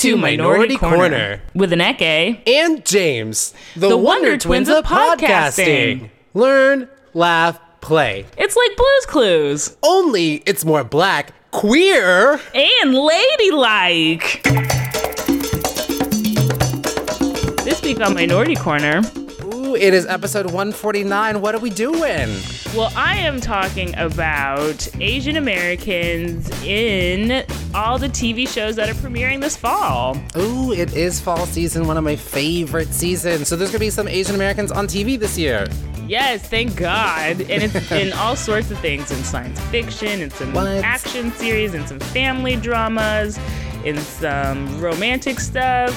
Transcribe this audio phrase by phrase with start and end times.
[0.00, 1.40] to Minority Korner.
[1.54, 2.40] with Anneke.
[2.48, 6.00] And James, the, The Wonder, Wonder Twins, Twins of podcasting.
[6.00, 6.10] podcasting.
[6.34, 8.24] Learn, laugh, play.
[8.38, 12.40] It's like Blue's Clues Only it's more black, queer.
[12.54, 14.42] and ladylike.
[17.64, 19.04] This week on Minority Korner,
[19.80, 21.40] it is episode 149.
[21.40, 22.28] What are we doing?
[22.76, 29.40] well, I am talking about Asian Americans in all the TV shows that are premiering
[29.40, 30.16] this fall.
[30.36, 33.48] Ooh, it is fall season, one of my favorite seasons.
[33.48, 35.66] So there's gonna be some Asian Americans on TV this year.
[36.06, 37.40] Yes, thank God.
[37.40, 40.66] And it's in all sorts of things in science fiction, in some What?
[40.84, 43.38] action series, in some family dramas,
[43.84, 45.92] in some romantic stuff.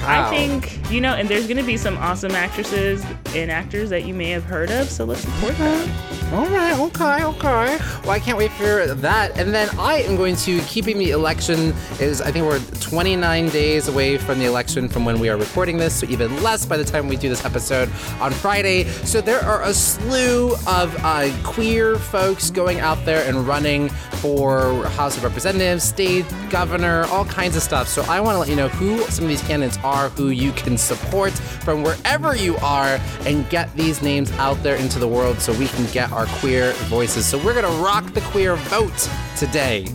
[0.00, 0.26] Wow.
[0.26, 3.04] I think, you know, and there's going to be some awesome actresses
[3.34, 6.19] and actors that you may have heard of, so let's support them.
[6.32, 7.78] All right, okay, okay.
[8.02, 9.36] Well, I can't wait for that.
[9.36, 13.88] And then I am going to keeping the election is I think we're 29 days
[13.88, 16.84] away from the election from when we are recording this, so even less by the
[16.84, 17.88] time we do this episode
[18.20, 18.84] on Friday.
[18.84, 23.88] So there are a slew of uh, queer folks going out there and running
[24.20, 27.88] for House of Representatives, state governor, all kinds of stuff.
[27.88, 30.52] So I want to let you know who some of these candidates are, who you
[30.52, 35.40] can support from wherever you are, and get these names out there into the world
[35.40, 37.26] so we can get our queer voices.
[37.26, 39.86] So we're gonna rock the queer vote today.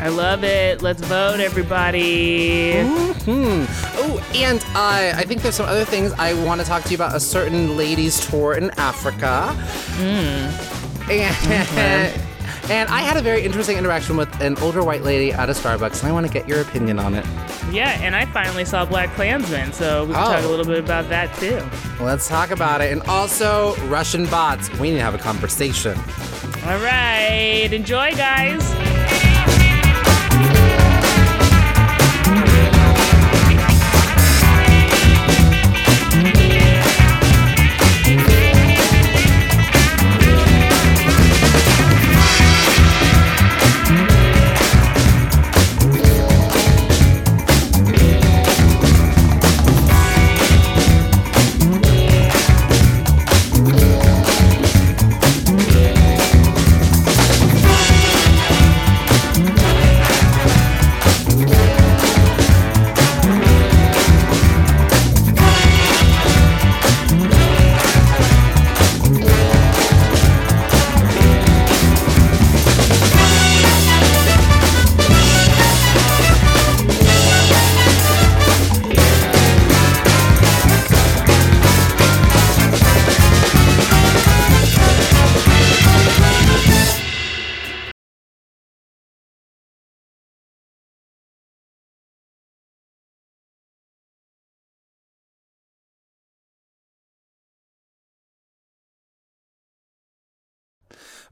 [0.00, 0.80] I love it.
[0.80, 2.82] Let's vote, everybody.
[2.84, 3.64] Hmm.
[3.96, 6.96] Oh, and uh, I think there's some other things I want to talk to you
[6.96, 7.16] about.
[7.16, 9.56] A certain ladies tour in Africa.
[11.76, 12.27] And,
[12.70, 16.00] and I had a very interesting interaction with an older white lady at a Starbucks,
[16.00, 17.24] and I want to get your opinion on it.
[17.70, 20.50] Yeah, and I finally saw Black Klansman, so we can talk a Oh.
[20.50, 21.60] little bit about that too.
[22.02, 22.92] Let's talk about it.
[22.92, 24.70] And also, Russian bots.
[24.78, 25.98] We need to have a conversation.
[26.66, 29.67] All right, enjoy, guys.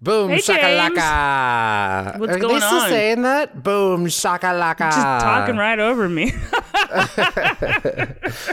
[0.03, 2.19] Boom Hey, shakalaka.
[2.19, 2.89] What's Are going they still on?
[2.91, 3.62] saying that?
[3.62, 4.91] Boom shakalaka.
[4.91, 6.33] Just talking right over me.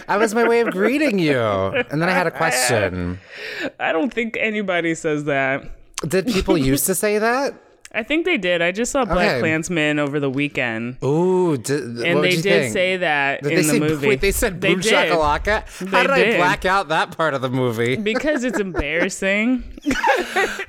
[0.07, 1.39] That was my way of greeting you.
[1.39, 3.19] And then I had a question.
[3.79, 5.63] I don't think anybody says that.
[6.07, 7.53] Did people used to say that?
[7.95, 8.61] I think they did.
[8.63, 9.39] I just saw Black Okay.
[9.39, 10.97] Klansman over the weekend.
[11.03, 12.73] Ooh, did, And they did think?
[12.73, 14.07] say that Did in they the say, movie.
[14.07, 14.93] Wait, they said They boom did.
[14.93, 15.63] shakalaka?
[15.91, 17.95] How They did I black out that part of the movie?
[17.95, 19.63] Because it's embarrassing.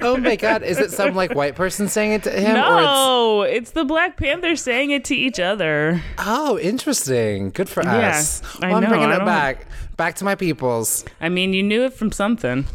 [0.00, 2.56] Oh my god, is it some like white person saying it to him?
[2.56, 6.02] Or it's, no, it's the Black Panthers saying it to each other.
[6.18, 7.50] oh, interesting.
[7.50, 8.42] Good for Yeah, us.
[8.62, 9.66] I Well, I'm bringing it back.
[9.96, 11.04] Back to my peoples.
[11.22, 12.66] I mean, you knew it from something.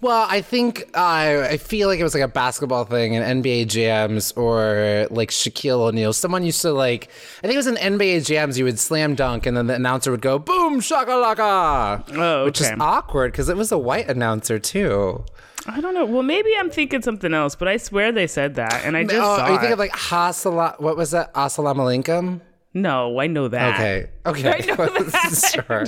[0.00, 3.68] Well, I think uh, I feel like it was like a basketball thing in NBA
[3.68, 6.12] jams or like Shaquille O'Neal.
[6.12, 8.58] Someone used to like, I think it was in NBA jams.
[8.58, 12.16] You would slam dunk, and then the announcer would go boom shakalaka.
[12.16, 15.24] Oh, which is awkward because it was a white announcer too.
[15.66, 16.06] I don't know.
[16.06, 19.16] Well, maybe I'm thinking something else, but I swear they said that, and I just
[19.16, 19.72] oh, are you it.
[19.72, 20.80] of like Hasala?
[20.80, 21.32] What was that?
[21.34, 22.40] Assalamu alaikum.
[22.74, 23.74] No, I know that.
[23.74, 24.10] Okay.
[24.26, 24.48] Okay.
[24.62, 25.08] I know
[25.52, 25.86] sure.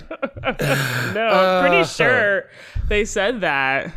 [1.14, 2.48] No, I'm pretty sure
[2.88, 3.92] they said that.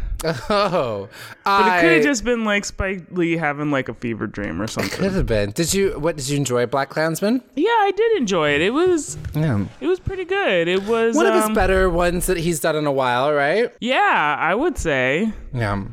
[0.50, 1.07] Oh,
[1.44, 4.65] But it could have just been like Spike Lee having like a fever dream or
[4.65, 4.92] something.
[5.00, 5.51] could have been.
[5.51, 6.00] Did you?
[6.00, 6.65] What did you enjoy?
[6.65, 7.44] Black Klansman.
[7.56, 8.62] Yeah, I did enjoy it.
[8.62, 9.65] It was Yeah.
[9.81, 10.68] it was pretty good.
[10.68, 13.71] It was One of his um, better ones that he's done in a while, right?
[13.80, 15.31] Yeah, I would say.
[15.54, 15.83] Yeah.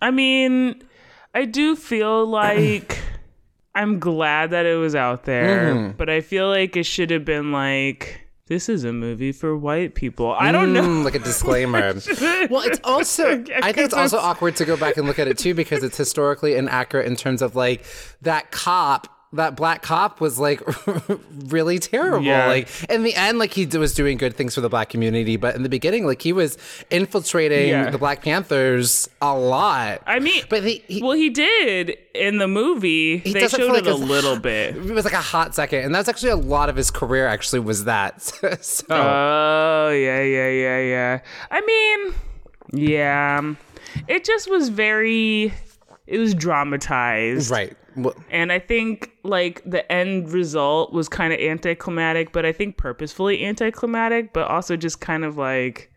[0.00, 0.82] I mean,
[1.34, 2.98] I do feel like
[3.80, 5.96] I'm glad that it was out there, Mm-hmm.
[5.96, 9.94] but I feel like it should have been like this is a movie for white
[9.94, 10.32] people.
[10.32, 10.82] I don't know.
[10.82, 11.94] Mm, like a disclaimer.
[12.50, 13.30] well, it's also
[13.62, 15.96] I think it's also awkward to go back and look at it too because it's
[15.96, 17.84] historically inaccurate in terms of like
[18.22, 20.60] that cop that black cop was like
[21.46, 22.26] really terrible.
[22.26, 22.48] Yeah.
[22.48, 25.54] Like in the end, like he was doing good things for the black community, but
[25.54, 26.58] in the beginning, like he was
[26.90, 27.90] infiltrating Yeah.
[27.90, 30.02] the Black Panthers a lot.
[30.06, 33.18] I mean, but he, he, well, he did in the movie.
[33.18, 34.74] they does it showed like, it a a- little bit.
[34.76, 37.28] it was like a hot second, and that's actually a lot of his career.
[37.28, 38.20] Actually, was that
[38.62, 38.84] so?
[38.90, 41.20] Oh yeah, yeah, yeah, yeah.
[41.52, 42.14] I mean,
[42.72, 43.54] yeah,
[44.08, 45.54] it just was very.
[46.08, 47.76] It was dramatized, right.
[47.96, 52.76] Well, and I think like the end result was kind of anticlimactic, but I think
[52.76, 55.92] purposefully anticlimactic, but also just kind of like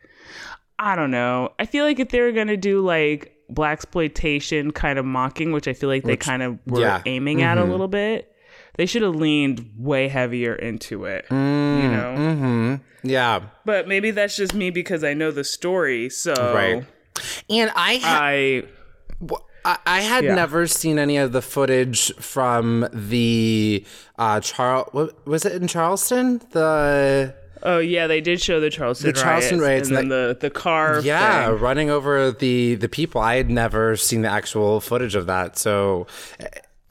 [0.79, 1.53] I don't know.
[1.59, 5.73] I feel like if they were gonna do like blaxploitation kind of mocking, which I
[5.73, 7.01] feel like they kind of were yeah.
[7.05, 7.71] aiming at a mm-hmm.
[7.71, 8.33] little bit,
[8.75, 11.25] they should have leaned way heavier into it.
[11.29, 12.15] you mm, know.
[12.17, 13.07] Mm-hmm.
[13.07, 13.41] yeah.
[13.65, 16.09] But maybe that's just me because I know the story.
[16.09, 16.85] So Right.
[17.49, 18.63] And I ha- I
[19.65, 20.35] I, I had Yeah.
[20.35, 23.85] never seen any of the footage from the
[24.17, 25.11] uh Charles.
[25.25, 26.41] Was it in Charleston?
[26.51, 27.33] The
[27.63, 30.99] oh yeah, they did show the Charleston The Charleston riots, and then the the car.
[31.01, 31.59] yeah, thing.
[31.59, 33.21] running over the the people.
[33.21, 36.07] I had never seen the actual footage of that, so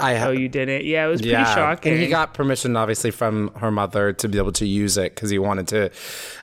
[0.03, 0.85] I Oh, you didn't?
[0.85, 1.93] Yeah, it was pretty yeah, shocking.
[1.93, 5.31] and he got permission, obviously, from her mother to be able to use it because
[5.31, 5.91] he wanted to,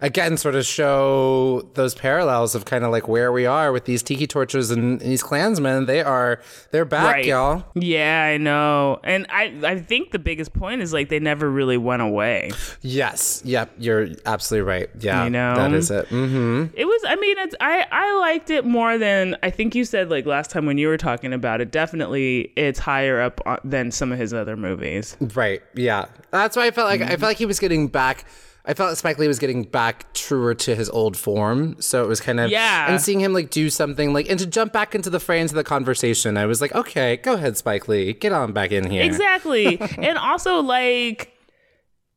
[0.01, 4.01] again, sort of show those parallels of kind of like where we are with these
[4.03, 5.85] tiki torches and these Klansmen.
[5.85, 6.41] They are,
[6.71, 7.25] they're back, Right.
[7.25, 7.63] y'all.
[7.75, 8.99] Yeah, I know.
[9.03, 12.51] And I I think the biggest point is like they never really went away.
[12.81, 14.89] Yes, yep, you're absolutely right.
[14.99, 15.55] Yeah, You know?
[15.55, 16.07] that is it.
[16.09, 16.65] Mm-hmm.
[16.75, 20.09] It was I mean it's I I liked it more than I think you said
[20.09, 21.71] like last time when you were talking about it.
[21.71, 25.17] Definitely it's higher up Uh, than some of his other movies.
[25.33, 25.63] Right.
[25.73, 26.05] Yeah.
[26.29, 28.25] That's why I felt like I felt like he was getting back.
[28.63, 31.75] I felt Spike Lee was getting back truer to his old form.
[31.81, 32.91] So it was kind of Yeah.
[32.91, 35.55] And seeing him like do something like and to jump back into the fray into
[35.55, 39.03] the conversation, I was like, okay, go ahead, Spike Lee, get on back in here.
[39.03, 39.81] Exactly.
[39.97, 41.33] and also like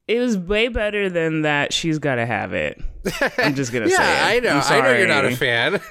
[0.06, 2.79] it was way better than that she's got to have it.
[3.38, 4.26] I'm just going to say Yeah.
[4.26, 4.60] I know.
[4.62, 5.81] I'm know you're not a fan.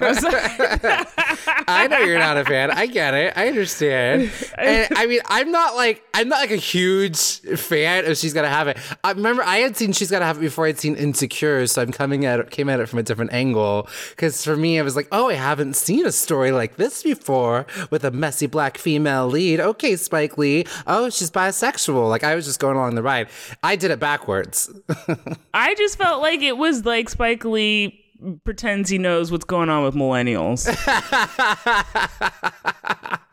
[1.68, 2.70] I know you're not a fan.
[2.70, 3.32] I get it.
[3.36, 4.30] I understand.
[4.56, 8.48] And I mean, I'm not like I'm not like a huge fan of She's Gotta
[8.48, 8.78] Have It.
[9.04, 11.92] I remember I had seen She's Gotta Have It before I'd seen Insecure, so I'm
[11.92, 13.88] coming at it, came at it from a different angle.
[14.10, 17.66] Because for me, I was like, oh, I haven't seen a story like this before
[17.90, 19.60] with a messy black female lead.
[19.60, 20.64] Okay, Spike Lee.
[20.86, 22.08] Oh, she's bisexual.
[22.08, 23.28] Like I was just going along the ride.
[23.62, 24.70] I did it backwards.
[25.54, 27.98] I just felt like it was like Spike Lee
[28.44, 30.66] pretends he knows what's going on with millennials.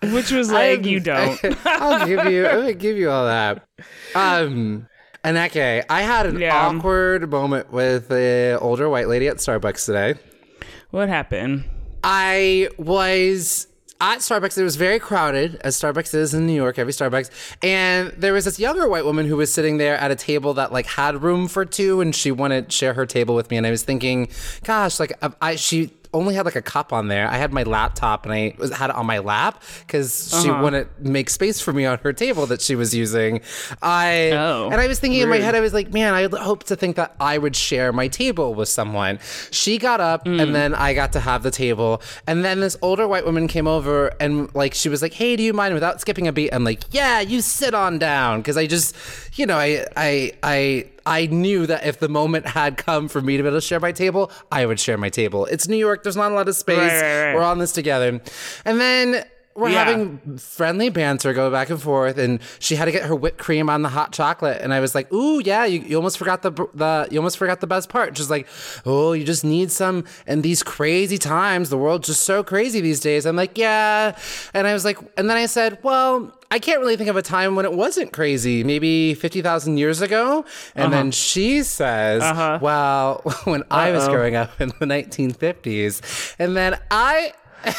[0.13, 1.39] Which was like, you don't.
[1.65, 2.45] I'll give you.
[2.45, 3.67] I'll give you all that.
[4.15, 4.87] Um,
[5.23, 6.67] Anneke, I had an Yeah.
[6.67, 10.15] awkward moment with an older white lady at Starbucks today.
[10.91, 11.65] What happened?
[12.03, 13.67] I was
[14.01, 14.57] at Starbucks.
[14.57, 17.29] It was very crowded, as Starbucks is in New York, every Starbucks.
[17.61, 20.71] And there was this younger white woman who was sitting there at a table that
[20.71, 23.57] like had room for two, and she wanted to share her table with me.
[23.57, 24.29] And I was thinking,
[24.63, 27.27] gosh, like I, she only had like a cup on there.
[27.29, 30.99] I had my laptop and I was, had it on my lap because she wouldn't
[30.99, 33.41] make space for me on her table that she was using.
[33.81, 36.63] I Oh, and I was thinking in my head, I was like, man, I hope
[36.65, 39.19] to think that I would share my table with someone.
[39.51, 40.41] She got up Mm.
[40.41, 42.01] and then I got to have the table.
[42.27, 45.43] And then this older white woman came over and like she was like, Hey, do
[45.43, 46.51] you mind without skipping a beat?
[46.53, 48.41] I'm like, Yeah, you sit on down.
[48.43, 48.95] Cause I just
[49.37, 53.35] you know, I I I I knew that if the moment had come for me
[53.35, 55.47] to be able to share my table, I would share my table.
[55.47, 56.77] It's New York, there's not a lot of space.
[56.77, 57.35] Right, right, right.
[57.35, 58.21] We're on this together.
[58.63, 59.25] And then
[59.59, 59.83] we're Yeah.
[59.85, 63.69] having friendly banter go back and forth and she had to get her whipped cream
[63.69, 66.51] on the hot chocolate and i was like ooh yeah you, you almost forgot the
[66.73, 68.47] the you almost forgot the best part Just like
[68.85, 72.99] oh you just need some in these crazy times the world's just so crazy these
[72.99, 74.17] days i'm like yeah
[74.53, 77.21] and i was like and then i said well I can't really think of a
[77.21, 78.63] time when it wasn't crazy.
[78.63, 80.45] Maybe 50,000 years ago.
[80.73, 82.21] And then she says,
[82.59, 84.09] well, when I was Uh-huh.
[84.11, 84.15] Uh-oh.
[84.15, 86.35] growing up in the 1950s.
[86.39, 87.33] And then I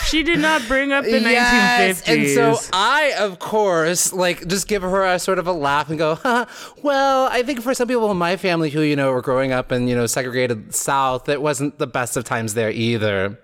[0.04, 2.12] She did not bring up the Yes, 1950s.
[2.12, 5.98] And so I, of course, like just give her a sort of a laugh and
[5.98, 6.46] go, huh,
[6.82, 9.72] well, I think for some people in my family who, you know, were growing up
[9.72, 13.38] in, you know, segregated South, it wasn't the best of times there either.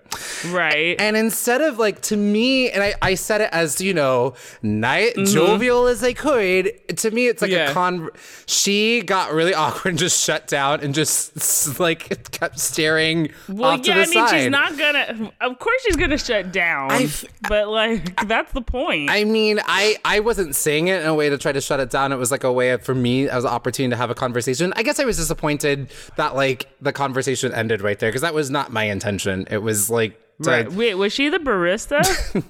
[0.47, 0.95] Right.
[0.99, 5.15] And instead of like to me, and I, I said it as, you know, night
[5.25, 7.57] jovial as I could, to me it's like Mm-hmm.
[7.57, 7.71] Yeah.
[7.71, 8.09] a con
[8.45, 13.81] she got really awkward and just shut down and just like kept staring well, off
[13.83, 14.41] to yeah, I mean, side.
[14.41, 15.31] she's not gonna.
[15.41, 16.91] Of course, she's gonna shut down.
[16.91, 17.09] I
[17.47, 19.09] but like, that's the point.
[19.09, 21.89] I mean, I I wasn't saying it in a way to try to shut it
[21.89, 22.11] down.
[22.11, 24.73] It was like a way of, for me as an opportunity to have a conversation.
[24.75, 28.49] I guess I was disappointed that like the conversation ended right there because that was
[28.49, 29.47] not my intention.
[29.49, 30.06] It was like
[30.39, 30.71] Right.
[30.71, 31.97] Wait, was she the barista?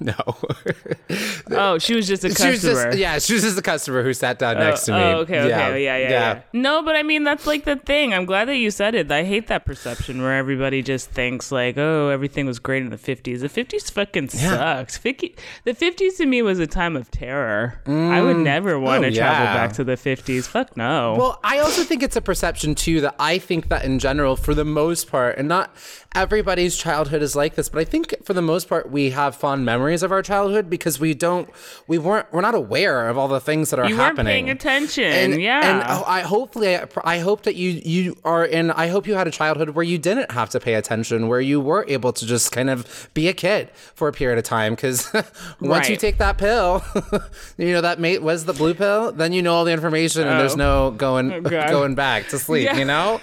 [0.00, 1.56] no.
[1.56, 2.74] oh, she was just a She customer.
[2.74, 4.98] was just yeah, she was just the customer who sat down oh, next to me.
[4.98, 5.68] Oh, okay, okay, yeah.
[5.68, 8.12] Yeah, yeah, yeah, No, but I mean that's like the thing.
[8.12, 9.10] I'm glad that you said it.
[9.10, 12.96] I hate that perception where everybody just thinks like, oh, everything was great in the
[12.98, 13.40] 50s.
[13.40, 14.98] The 50s fucking sucks.
[14.98, 17.80] 50, the 50s to me was a time of terror.
[17.86, 18.44] I would mm.
[18.44, 19.54] never want to Oh, travel yeah.
[19.54, 20.44] back to the 50s.
[20.46, 21.16] Fuck no.
[21.18, 24.54] Well, I also think it's a perception too that I think that in general, for
[24.54, 25.74] the most part, and not
[26.22, 29.64] everybody's childhood is like this, but I think for the most part, we have fond
[29.64, 31.48] memories of our childhood because we don't,
[31.86, 34.26] we weren't, we're not aware of all the things that are you weren't happening.
[34.32, 35.04] paying attention.
[35.04, 35.60] and, yeah.
[35.80, 39.14] and oh, I hopefully I, I hope that you you are in I hope you
[39.14, 42.26] had a childhood where you didn't have to pay attention where you were able to
[42.26, 45.10] just kind of be a kid for a period of time because
[45.60, 46.82] once you take that pill
[47.58, 50.40] you know that mate was the blue pill then you know all the information and
[50.40, 50.56] there's Oh.
[50.56, 51.70] no going oh, God.
[51.70, 52.76] going back to sleep Yeah.
[52.78, 53.20] you know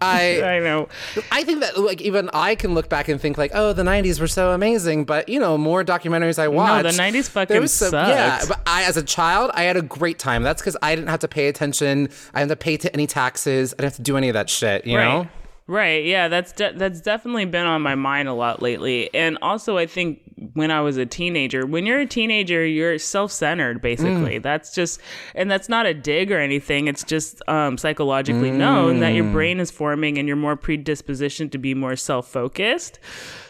[0.00, 0.88] I I know.
[1.32, 4.20] I think that like even I can look back and think like, oh, the '90s
[4.20, 6.96] were so amazing, but you know, more documentaries I watched.
[6.96, 10.18] the 90s fucking was some- Yeah, but I, as a child, I had a great
[10.18, 10.42] time.
[10.42, 12.08] That's because I didn't have to pay attention.
[12.34, 13.72] I didn't have to pay to any taxes.
[13.72, 14.86] I didn't have to do any of that shit.
[14.86, 15.28] You know.
[15.68, 16.04] Right.
[16.04, 19.12] Yeah, that's de- that's definitely been on my mind a lot lately.
[19.12, 20.20] And also I think
[20.52, 23.82] when I was a teenager, when you're a teenager, you're self-centered Mm.
[23.82, 24.38] basically.
[24.38, 25.00] That's just
[25.34, 26.86] and that's not a dig or anything.
[26.86, 29.32] It's just um, psychologically known that your Mm.
[29.32, 33.00] brain is forming and you're more predispositioned to be more self-focused.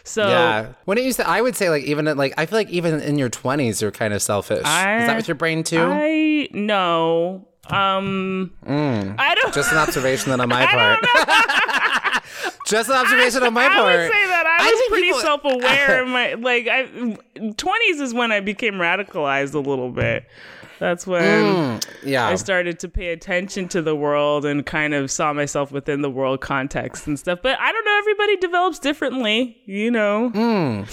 [0.03, 0.69] So Yeah.
[0.85, 2.99] When it used to, I would say like even at, like I feel like even
[2.99, 4.57] in your 20s, you're kind of selfish.
[4.59, 5.81] Is that with your brain too?
[5.83, 7.47] I no.
[7.71, 9.53] Um I don't Mm.
[9.55, 11.03] Just an observation on my part.
[12.67, 13.85] Just an observation on my I part.
[13.85, 16.83] would say that I I was pretty people- self-aware in my like I
[17.57, 20.25] twenties is when I became radicalized a little bit.
[20.79, 22.27] That's when Yeah.
[22.27, 26.09] I started to pay attention to the world and kind of saw myself within the
[26.09, 27.39] world context and stuff.
[27.41, 30.29] But I don't know, everybody develops differently, you know.
[30.29, 30.83] Hmm.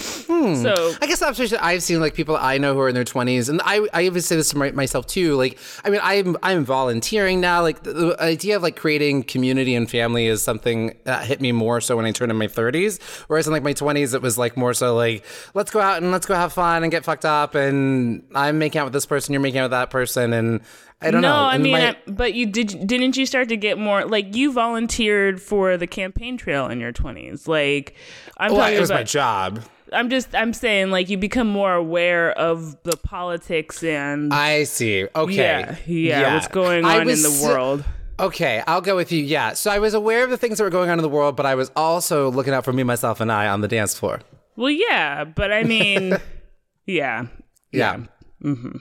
[0.55, 3.03] So I guess the observation I've seen like people I know who are in their
[3.03, 5.35] twenties, and I I even say this to my, myself too.
[5.35, 7.61] Like, I mean, I'm I'm volunteering now.
[7.61, 11.51] Like, the, the idea of like creating community and family is something that hit me
[11.51, 12.99] more so when I turned in my thirties.
[13.27, 15.23] Whereas in like my twenties, it was like more so like
[15.53, 18.79] let's go out and let's go have fun and get fucked up, and I'm making
[18.79, 20.61] out with this person, you're making out with that person, and
[21.01, 21.35] I don't no, know.
[21.43, 24.51] I mean, my- I- but you did didn't you start to get more like you
[24.51, 27.47] volunteered for the campaign trail in your twenties?
[27.47, 27.95] Like
[28.37, 29.61] I'm well, talking it was about my job.
[29.93, 35.07] I'm just I'm saying like you become more aware of the politics and I see.
[35.15, 35.35] Okay.
[35.35, 37.83] yeah, yeah, what's going on in the so- world.
[38.17, 39.21] Okay, I'll go with you.
[39.21, 39.53] Yeah.
[39.53, 41.45] So I was aware of the things that were going on in the world, but
[41.45, 44.21] I was also looking out for me, myself, and I on the dance floor.
[44.55, 46.17] Well, yeah, but I mean,
[46.85, 47.27] yeah,
[47.73, 47.97] Yeah.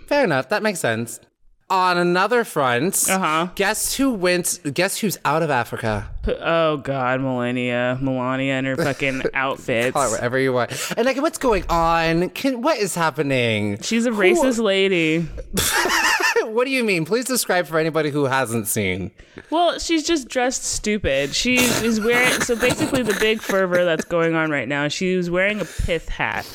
[0.06, 0.48] Fair enough.
[0.50, 1.20] That makes sense.
[1.70, 3.48] On another front, Uh-huh.
[3.54, 4.60] guess who went?
[4.74, 6.10] Guess who's out of Africa?
[6.26, 9.92] Oh God, Melania, Melania, and her fucking outfits.
[9.92, 10.72] Call whatever you want.
[10.96, 12.30] And like, what's going on?
[12.30, 13.80] Can, what is happening?
[13.80, 15.20] She's a racist lady.
[16.46, 17.04] what do you mean?
[17.04, 19.10] Please describe for anybody who hasn't seen.
[19.50, 21.34] Well, she's just dressed stupid.
[21.34, 24.88] She is wearing so basically the big fervor that's going on right now.
[24.88, 26.46] She's wearing a pith hat.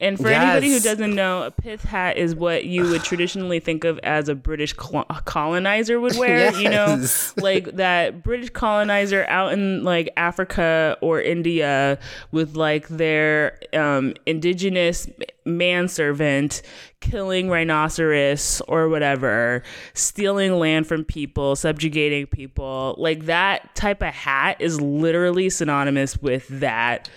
[0.00, 3.84] And for anybody who doesn't know, a pith hat is what you would traditionally think
[3.84, 7.02] of as a British col- colonizer would wear, you know,
[7.36, 11.98] like that British colonizer out in like Africa or India
[12.32, 15.08] with like their um indigenous
[15.44, 16.62] manservant
[17.00, 19.62] killing rhinoceros or whatever,
[19.94, 22.94] stealing land from people, subjugating people.
[22.98, 27.08] Like that type of hat is literally synonymous with that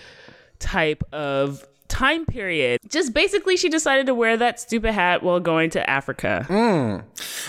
[0.60, 2.80] type of time period.
[2.88, 6.46] Just basically she decided to wear that stupid hat while going to Africa.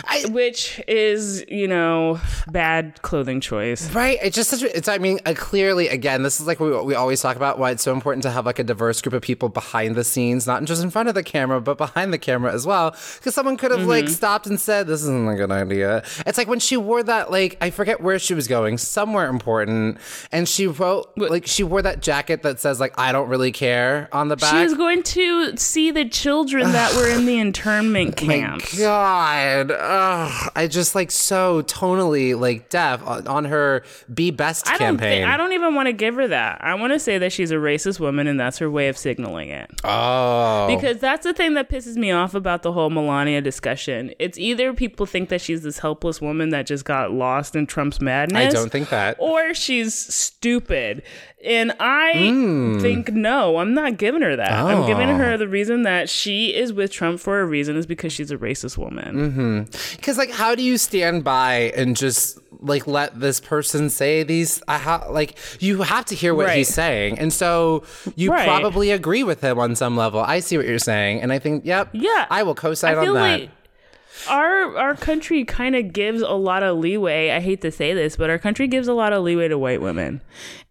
[0.07, 2.19] I- Which is, you know,
[2.49, 3.89] bad clothing choice.
[3.93, 4.17] Right.
[4.21, 6.95] It's just such a, it's, I mean, uh, clearly, again, this is like what we
[6.95, 9.49] always talk about why it's so important to have like a diverse group of people
[9.49, 12.65] behind the scenes, not just in front of the camera, but behind the camera as
[12.65, 12.91] well.
[13.17, 16.03] Because someone could have like stopped and said, this isn't a good idea.
[16.25, 19.97] It's like when she wore that, like, I forget where she was going, somewhere important.
[20.31, 24.09] And she wrote, like, she wore that jacket that says, like, I don't really care
[24.11, 24.51] on the back.
[24.55, 28.79] She was going to see the children that were in the internment Oh My camps.
[28.79, 33.83] God, Ugh, I just like so tonally like deaf on, on her
[34.13, 35.23] "Be Best" I don't, campaign.
[35.23, 36.63] thi- I don't even want to give her that.
[36.63, 39.49] I want to say that she's a racist woman and that's her way of signaling
[39.49, 39.69] it.
[39.83, 44.13] oh, Because that's the thing that pisses me off about the whole Melania discussion.
[44.19, 47.99] It's either people think that she's this helpless woman that just got lost in Trump's
[48.01, 48.53] madness.
[48.53, 49.17] I don't think that.
[49.19, 51.03] Or she's stupid.
[51.43, 52.79] And I Hmm.
[52.79, 54.51] think no, I'm not giving her that.
[54.51, 55.15] I'm giving Oh.
[55.15, 58.37] her the reason that she is with Trump for a reason is because she's a
[58.37, 59.67] racist woman.
[59.95, 64.61] Because like, how do you stand by and just like let this person say these?
[64.67, 66.57] I ha- like you have to hear what Right.
[66.59, 67.83] he's saying, and so
[68.15, 68.45] you Right.
[68.47, 70.19] probably agree with him on some level.
[70.21, 72.25] I see what you're saying, and I think, yep, Yeah.
[72.29, 73.13] I will co-sign on that.
[73.13, 73.49] like
[74.29, 77.29] our our country kind of gives a lot of leeway.
[77.31, 79.81] I hate to say this, but our country gives a lot of leeway to white
[79.81, 80.21] women,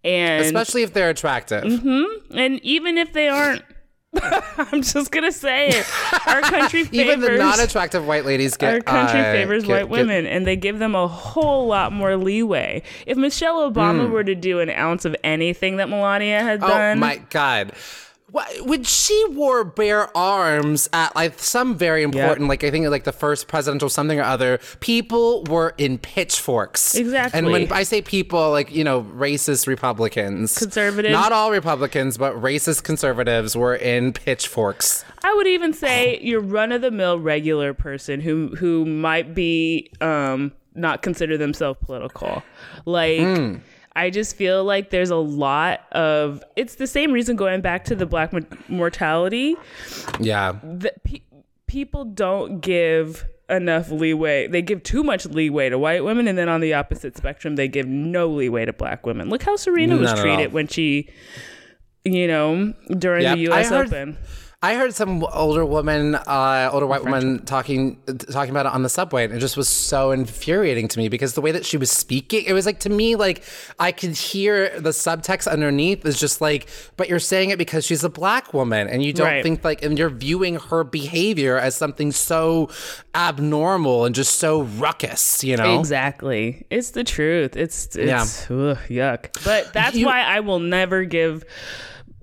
[0.05, 1.65] and Especially if they're attractive.
[1.65, 3.63] and even if they aren't.
[4.21, 5.87] I'm just gonna say it.
[6.27, 8.75] Our country favors Even the non-attractive white ladies get.
[8.75, 11.93] our country uh, favors get- white get- women, and they give them a whole lot
[11.93, 12.83] more leeway.
[13.07, 14.13] If Michelle Obama Hmm.
[14.13, 17.71] were to do an ounce of anything that Melania had Oh done, oh my god.
[18.63, 23.13] When she wore bare arms at like some very important, like I think like the
[23.13, 26.95] first presidential something or other, people were in pitchforks.
[26.95, 27.39] Exactly.
[27.39, 31.13] And when I say people, like you know, racist Republicans, Conservatives.
[31.13, 35.05] not all Republicans, but racist conservatives were in pitchforks.
[35.23, 39.91] I would even say your run of the mill regular person who who might be
[40.01, 42.43] um not consider themselves political.
[42.85, 43.55] Like Hmm.
[44.01, 47.95] I just feel like there's a lot of it's the same reason going back to
[47.95, 49.57] the black mo- mortality
[50.19, 50.57] Yeah.
[50.63, 51.21] that pe-
[51.67, 54.47] people don't give enough leeway.
[54.47, 57.69] They give too much leeway to white women and then on the opposite spectrum they
[57.69, 59.29] give no leeway to black women.
[59.29, 60.25] Look how Serena was Not all.
[60.25, 61.09] treated when she
[62.05, 63.37] you know, during Yep.
[63.37, 64.17] the I US heard- Open.
[64.63, 67.97] I heard some older woman, uh, older white woman talking
[68.31, 71.33] talking about it on the subway, and it just was so infuriating to me because
[71.33, 73.43] the way that she was speaking, it was like to me like
[73.79, 78.05] I could hear the subtext underneath is just like, but you're saying it because she's
[78.05, 79.43] a black woman, and you don't Right.
[79.43, 82.69] think like, and you're viewing her behavior as something so
[83.15, 85.79] abnormal and just so ruckus, you know?
[85.81, 86.67] Exactly.
[86.69, 87.57] It's the truth.
[87.57, 89.43] It's it's ugh, yuck.
[89.43, 91.47] But that's You- why I will never give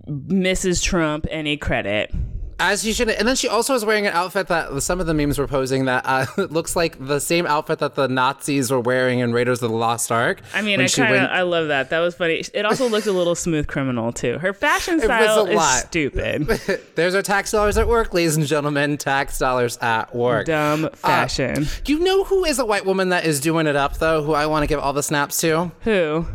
[0.07, 0.83] Mrs.
[0.83, 2.13] Trump any credit.
[2.59, 3.07] As you should.
[3.09, 5.85] And then she also was wearing an outfit that some of the memes were posing
[5.85, 9.69] that uh, looks like the same outfit that the Nazis were wearing in Raiders of
[9.69, 10.41] the Lost Ark.
[10.55, 11.91] I mean, I kind of went- I love that.
[11.91, 12.43] That was funny.
[12.55, 14.39] It also looked a little smooth criminal too.
[14.39, 15.81] Her fashion style is lot.
[15.85, 16.47] stupid.
[16.95, 18.97] There's our tax dollars at work, ladies and gentlemen.
[18.97, 20.47] Tax dollars at work.
[20.47, 21.67] Dumb fashion.
[21.83, 24.23] Do you know who is a white woman that is doing it up though?
[24.23, 25.71] Who I want to give all the snaps to?
[25.81, 26.25] Who?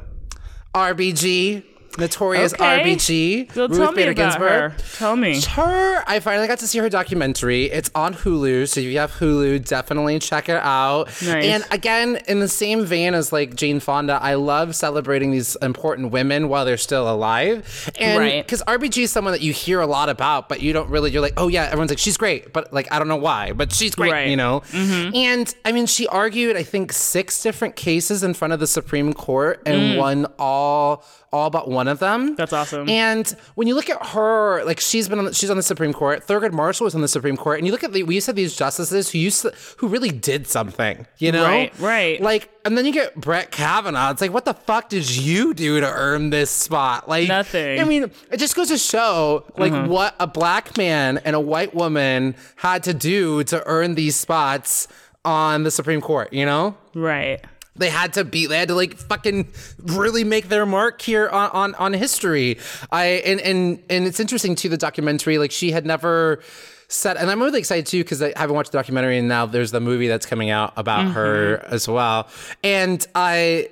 [0.73, 1.65] RBG,
[1.99, 2.65] notorious Okay.
[2.83, 3.53] RBG.
[3.53, 4.73] So Ruth tell me Bader about Ginsburg.
[4.73, 4.75] her.
[4.97, 5.41] Tell me.
[5.43, 7.65] Her, I finally got to see her documentary.
[7.67, 11.07] It's on Hulu, so if you have Hulu, definitely check it out.
[11.23, 11.45] Nice.
[11.45, 16.13] And again, in the same vein as like Jane Fonda, I love celebrating these important
[16.13, 17.91] women while they're still alive.
[17.99, 18.45] And Right.
[18.47, 21.11] because RBG is someone that you hear a lot about, but you don't really.
[21.11, 23.73] You're like, oh yeah, everyone's like, she's great, but like I don't know why, but
[23.73, 24.29] she's great, Right.
[24.29, 24.61] you know.
[24.71, 25.15] Mm-hmm.
[25.15, 29.13] And I mean, she argued, I think, six different cases in front of the Supreme
[29.13, 29.99] Court and mm.
[29.99, 32.35] won all all but one of them.
[32.37, 32.89] That's awesome.
[32.89, 35.93] And when you look at her, like she's been on the, she's on the Supreme
[35.93, 36.27] Court.
[36.27, 38.31] Thurgood Marshall was on the Supreme Court, and you look at the we used to
[38.31, 41.45] have these justices who used to, who really did something, you know?
[41.45, 42.21] Right, right.
[42.21, 44.11] Like, and then you get Brett Kavanaugh.
[44.11, 47.09] It's like, what the fuck did you do to earn this spot?
[47.09, 47.81] Like Nothing.
[47.81, 49.89] I mean, it just goes to show like Mm-hmm.
[49.91, 54.87] what a black man and a white woman had to do to earn these spots
[55.25, 56.33] on the Supreme Court.
[56.33, 56.77] You know?
[56.95, 57.41] Right.
[57.77, 61.51] They had to be they had to like fucking really make their mark here on
[61.51, 62.59] on, on history.
[62.91, 66.41] I and and and it's interesting too the documentary like she had never
[66.89, 69.71] said and i'm really excited too because i haven't watched the documentary and now there's
[69.71, 72.29] the movie that's coming out about her as well.
[72.63, 73.71] And i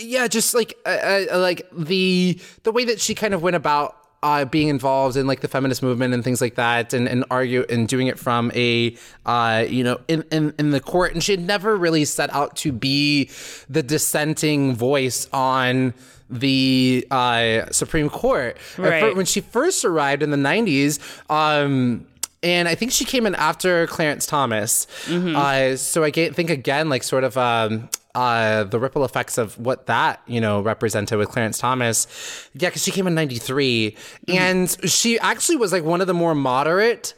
[0.00, 3.96] yeah just like uh, uh, like the the way that she kind of went about
[4.22, 7.64] uh, being involved in like the feminist movement and things like that and, and argue
[7.70, 8.94] and doing it from a
[9.26, 12.56] uh, you know in, in in the court and she had never really set out
[12.56, 13.30] to be
[13.68, 15.94] the dissenting voice on
[16.28, 18.56] the uh, Supreme Court.
[18.78, 19.16] Right.
[19.16, 22.06] when she first arrived in the 90s, um,
[22.42, 24.86] and I think she came in after Clarence Thomas.
[25.06, 25.36] Hmm.
[25.36, 29.86] Uh, so I think again, like sort of um, uh, the ripple effects of what
[29.86, 32.06] that you know represented with Clarence Thomas.
[32.54, 33.96] Yeah, because she came in '93,
[34.28, 37.14] and she actually was like one of the more moderate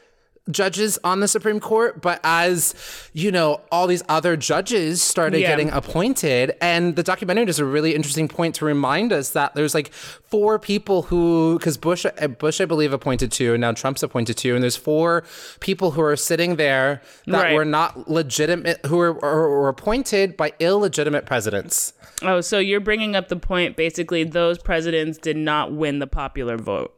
[0.50, 2.74] judges on the Supreme Court, but as
[3.12, 5.48] you know, all these other judges started Yeah.
[5.48, 9.72] getting appointed, and the documentary does a really interesting point to remind us that there's
[9.74, 14.02] like four people who, because Bush, uh, Bush I believe appointed two, and now Trump's
[14.02, 15.22] appointed two, and there's four
[15.60, 17.54] people who are sitting there that Right.
[17.54, 21.92] were not legitimate, who were, or, were appointed by illegitimate presidents.
[22.20, 26.56] Oh, so you're bringing up the point basically those presidents did not win the popular
[26.56, 26.92] vote.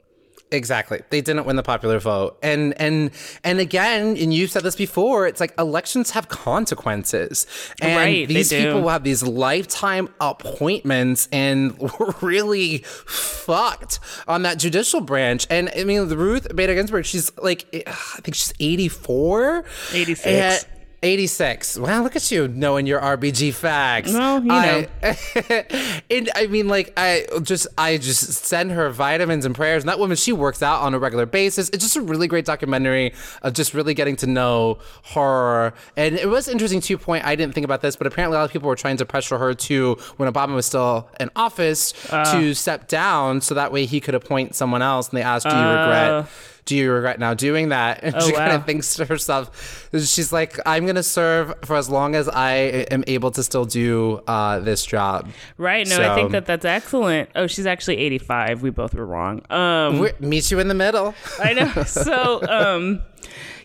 [0.54, 1.02] Exactly.
[1.10, 2.38] They didn't win the popular vote.
[2.42, 3.10] And and
[3.42, 7.46] and again, and you've said this before, it's like elections have consequences.
[7.80, 15.00] And Right, these people have these lifetime appointments and we're really fucked on that judicial
[15.00, 15.46] branch.
[15.50, 19.64] And I mean Ruth Bader Ginsburg, she's like I think she's 84.
[19.92, 20.66] 86.
[21.04, 21.78] And- 86.
[21.78, 24.12] Wow, look at you knowing your RBG facts.
[24.12, 24.88] Well, you I,
[26.10, 29.82] and I mean, like, I just, I just send her vitamins and prayers.
[29.82, 31.68] And that woman, she works out on a regular basis.
[31.70, 33.12] It's just a really great documentary
[33.42, 34.78] of just really getting to know
[35.12, 35.74] her.
[35.96, 36.98] And it was interesting too.
[36.98, 39.04] Point, I didn't think about this, but apparently a lot of people were trying to
[39.04, 42.32] pressure her to, when Obama was still in office, uh.
[42.32, 45.08] to step down so that way he could appoint someone else.
[45.10, 45.80] And they asked, "Do you uh.
[45.80, 46.30] regret?"
[46.64, 48.02] Do you regret now doing that?
[48.04, 51.88] And she kind of thinks to herself, she's like, I'm going to serve for as
[51.90, 52.54] long as I
[52.90, 55.28] am able to still do uh, this job.
[55.58, 55.86] Right.
[55.86, 57.30] No, I think that that's excellent.
[57.34, 58.62] Oh, she's actually 85.
[58.62, 59.42] We both were wrong.
[59.50, 61.14] Um, We meet you in the middle.
[61.42, 61.72] I know.
[61.86, 63.02] So, um,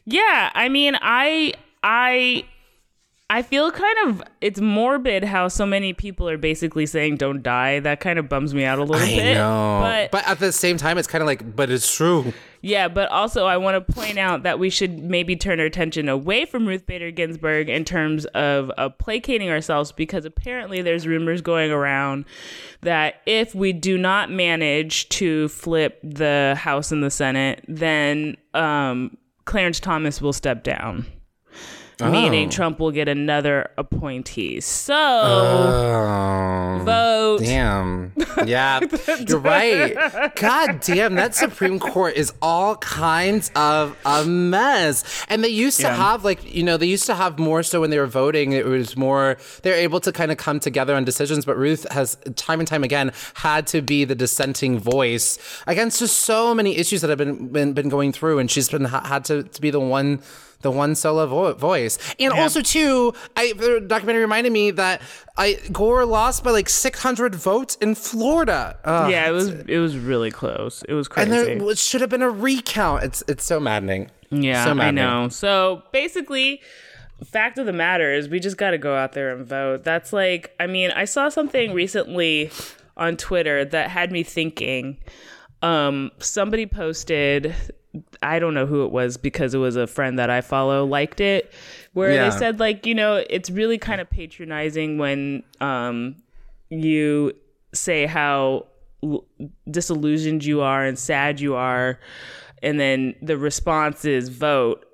[0.05, 2.45] yeah, I mean, I, I,
[3.31, 7.79] I feel kind of it's morbid how so many people are basically saying don't die.
[7.79, 9.33] That kind of bums me out a little I bit.
[9.35, 9.79] know.
[9.81, 12.33] But, But at the same time, it's kind of like, but it's true.
[12.61, 16.09] yeah, but also I want to point out that we should maybe turn our attention
[16.09, 21.41] away from Ruth Bader Ginsburg in terms of uh, placating ourselves because apparently there's rumors
[21.41, 22.25] going around
[22.81, 29.15] that if we do not manage to flip the House and the Senate, then um,
[29.45, 31.05] Clarence Thomas will step down.
[32.01, 32.51] Meaning Oh.
[32.51, 34.61] Trump will get another appointee.
[34.61, 36.81] So Oh.
[36.83, 37.39] vote.
[37.39, 38.13] Damn.
[38.45, 38.79] Yeah,
[39.27, 40.33] you're right.
[40.35, 45.03] God damn, that Supreme Court is all kinds of a mess.
[45.27, 45.95] And they used to Yeah.
[45.95, 48.65] have, like, you know, they used to have more so when they were voting, it
[48.65, 51.45] was more, they're able to kind of come together on decisions.
[51.45, 56.19] But Ruth has, time and time again, had to be the dissenting voice against just
[56.19, 58.39] so many issues that have been, been, been going through.
[58.39, 60.21] And she's been had to, to be the one
[60.61, 61.97] the one solo vo- voice.
[62.19, 65.01] And also too, I the documentary reminded me that
[65.37, 68.77] I Gore lost by like 600 votes in Florida.
[68.83, 69.11] Ugh.
[69.11, 70.83] Yeah, it was it was really close.
[70.87, 71.31] It was crazy.
[71.31, 73.03] And there should have been a recount.
[73.03, 74.11] It's it's so maddening.
[74.31, 75.29] Yeah, so I know.
[75.29, 76.61] So basically,
[77.23, 79.83] fact of the matter is, we just got to go out there and vote.
[79.83, 82.51] That's like, I mean, I saw something recently
[82.95, 84.97] on Twitter that had me thinking.
[85.61, 87.55] Um, somebody posted,
[88.21, 91.19] I don't know who it was because it was a friend that I follow liked
[91.19, 91.51] it,
[91.93, 92.29] where Yeah.
[92.29, 96.15] they said like, you know, it's really kind of patronizing when um
[96.69, 97.33] you
[97.73, 98.67] say how
[99.03, 99.25] l-
[99.69, 101.99] disillusioned you are and sad you are
[102.61, 104.85] and then the response is vote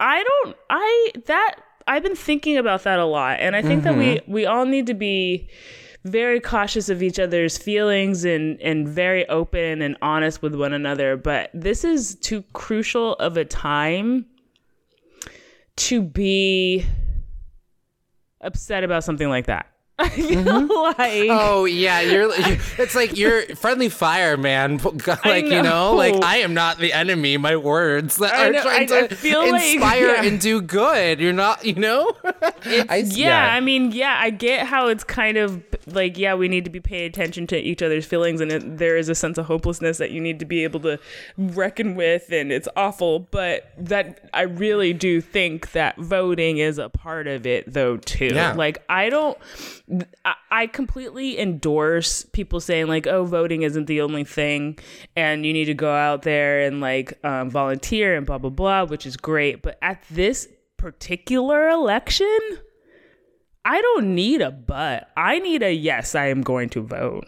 [0.00, 1.56] i don't i that
[1.88, 4.86] i've been thinking about that a lot and i think that we we all need
[4.86, 5.48] to be
[6.04, 11.16] very cautious of each other's feelings and and very open and honest with one another.
[11.16, 14.26] But this is too crucial of a time
[15.76, 16.86] to be
[18.40, 21.00] upset about something like that i feel mm-hmm.
[21.00, 22.34] like Oh yeah, you're.
[22.34, 24.80] you it's like you're friendly fire, man.
[25.24, 25.94] Like you know, know.
[25.94, 27.36] like I am not the enemy.
[27.36, 30.24] My words that I are know, trying I- I to feel like- inspire yeah.
[30.24, 31.20] and do good.
[31.20, 31.64] You're not.
[31.64, 32.12] You know.
[32.64, 36.64] I, yeah, I mean, yeah, I get how it's kind of like, yeah, we need
[36.64, 39.46] to be paying attention to each other's feelings, and it, there is a sense of
[39.46, 40.98] hopelessness that you need to be able to
[41.36, 43.20] reckon with, and it's awful.
[43.20, 48.32] But that I really do think that voting is a part of it, though, too.
[48.34, 48.52] Yeah.
[48.54, 49.36] Like, I don't,
[50.50, 54.78] I, completely endorse people saying like, oh, voting isn't the only thing,
[55.14, 58.84] and you need to go out there and like um, volunteer and blah blah blah,
[58.84, 59.62] which is great.
[59.62, 62.38] But at this particular election,
[63.64, 65.10] I don't need a but.
[65.16, 67.26] I need a yes, I am going to vote.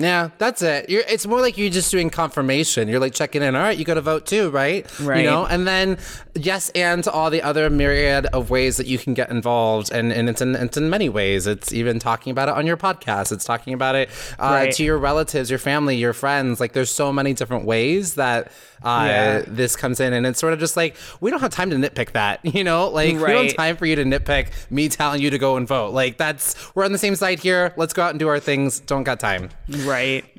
[0.00, 0.88] Yeah, that's it.
[0.88, 2.88] You're, it's more like you're just doing confirmation.
[2.88, 3.54] You're like checking in.
[3.54, 4.86] All right, you got to vote too, right?
[4.98, 5.18] Right.
[5.24, 5.98] You know, and then
[6.34, 10.10] yes, and to all the other myriad of ways that you can get involved, and,
[10.10, 11.46] and it's in it's in many ways.
[11.46, 13.30] It's even talking about it on your podcast.
[13.30, 14.08] It's talking about it
[14.38, 14.72] uh, Right.
[14.74, 16.60] to your relatives, your family, your friends.
[16.60, 19.42] Like there's so many different ways that uh, Yeah.
[19.46, 22.12] this comes in, and it's sort of just like we don't have time to nitpick
[22.12, 22.40] that.
[22.60, 25.38] You know, like we don't have time for you to nitpick me telling you to
[25.38, 25.92] go and vote.
[25.92, 27.72] Like that's we're on the same side here.
[27.76, 28.80] Let's go out and do our things.
[28.80, 29.89] Don't got time Right.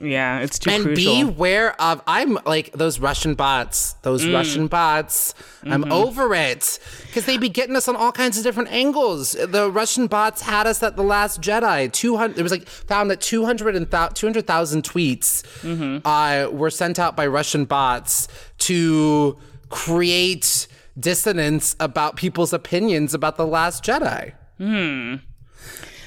[0.01, 1.15] Yeah, it's too and crucial.
[1.25, 4.33] beware of i'm like those russian bots those Mm.
[4.33, 5.33] russian bots
[5.63, 5.91] i'm Mm-hmm.
[5.91, 10.07] over it because they be getting us on all kinds of different angles the russian
[10.07, 13.89] bots had us at the last jedi 200 it was like found that 200 and
[13.91, 16.05] thou- 200000 tweets Mm-hmm.
[16.05, 18.27] uh, were sent out by russian bots
[18.59, 19.37] to
[19.69, 20.67] create
[20.99, 25.15] dissonance about people's opinions about the last jedi Hmm.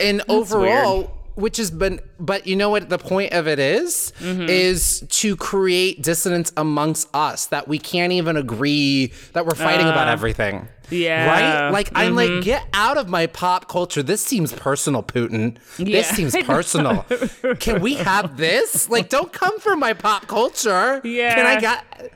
[0.01, 4.13] and overall which has been but you know what the point of it is?
[4.21, 4.49] Mm-hmm.
[4.49, 10.09] is to create dissonance amongst us that we can't even agree that we're fighting about
[10.09, 10.69] uh, everything.
[10.91, 11.27] yeah.
[11.27, 11.71] right?
[11.71, 12.41] Like i'm like mm-hmm.
[12.41, 14.03] get out of my pop culture.
[14.03, 15.59] This seems personal putin.
[15.79, 15.99] Yeah.
[15.99, 17.05] this seems personal.
[17.59, 18.89] Can we have this?
[18.89, 21.01] Like don't come for my pop culture.
[21.05, 21.35] Yeah.
[21.35, 22.13] can i get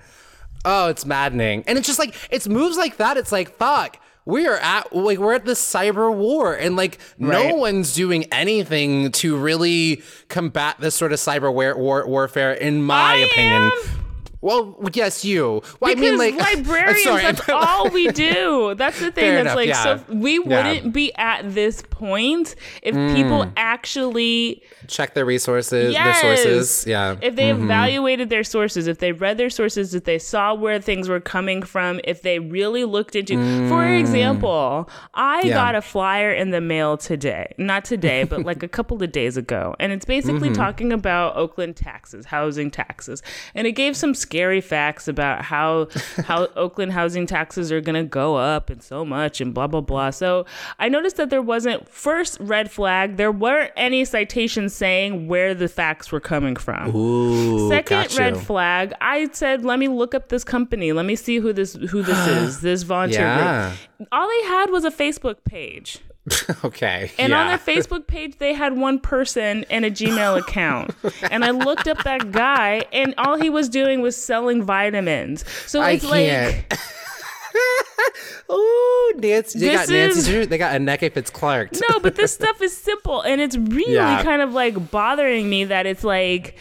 [0.64, 1.64] oh it's maddening.
[1.66, 3.16] And it's just like it's moves like that.
[3.16, 7.48] It's like fuck we are at like we're at this cyber war and like Right.
[7.48, 12.82] no one's doing anything to really combat this sort of cyber war, war, warfare in
[12.82, 14.04] my I opinion am.
[14.40, 18.74] Well yes you well, Because i mean like librarians, sorry, that's all we do.
[18.76, 19.24] That's the thing.
[19.24, 19.82] Fair that's enough, like, yeah.
[19.82, 23.52] so we wouldn't be at this point if people mm.
[23.56, 26.22] actually check their resources Yes.
[26.22, 27.64] their sources yeah If they mm-hmm.
[27.64, 31.62] evaluated their sources, if they read their sources, if they saw where things were coming
[31.62, 33.34] from, if they really looked into,
[33.68, 34.00] for mm.
[34.00, 35.54] example, I Yeah.
[35.54, 39.36] got a flyer in the mail today, not today, but like a couple of days
[39.36, 39.74] ago.
[39.80, 40.62] And it's basically mm-hmm.
[40.62, 43.22] talking about Oakland taxes, housing taxes.
[43.54, 45.88] And it gave some scary facts about how,
[46.26, 49.80] how Oakland housing taxes are going to go up and so much and blah, blah,
[49.80, 50.10] blah.
[50.10, 50.44] So
[50.78, 55.68] I noticed that there wasn't, first red flag, there weren't any citations saying where the
[55.68, 56.94] facts were coming from.
[56.94, 58.92] Ooh, Second red flag.
[59.00, 60.92] I said, let me look up this company.
[60.92, 62.60] Let me see who this who this is.
[62.60, 63.74] This volunteer Yeah.
[63.96, 64.08] group.
[64.12, 65.98] All they had was a Facebook page,
[66.64, 67.40] okay and yeah.
[67.40, 70.90] on their Facebook page, they had one person and a Gmail account.
[71.30, 75.44] and I looked up that guy, and all he was doing was selling vitamins.
[75.66, 76.64] So I it's can't.
[76.70, 76.78] like.
[78.50, 80.18] Ooh, Nancy, they This got Nancy.
[80.20, 81.80] is- Drew, They got a Anneke Fitzclark.
[81.88, 84.22] no, but this stuff is simple and it's really Yeah.
[84.22, 86.56] kind of like bothering me that it's like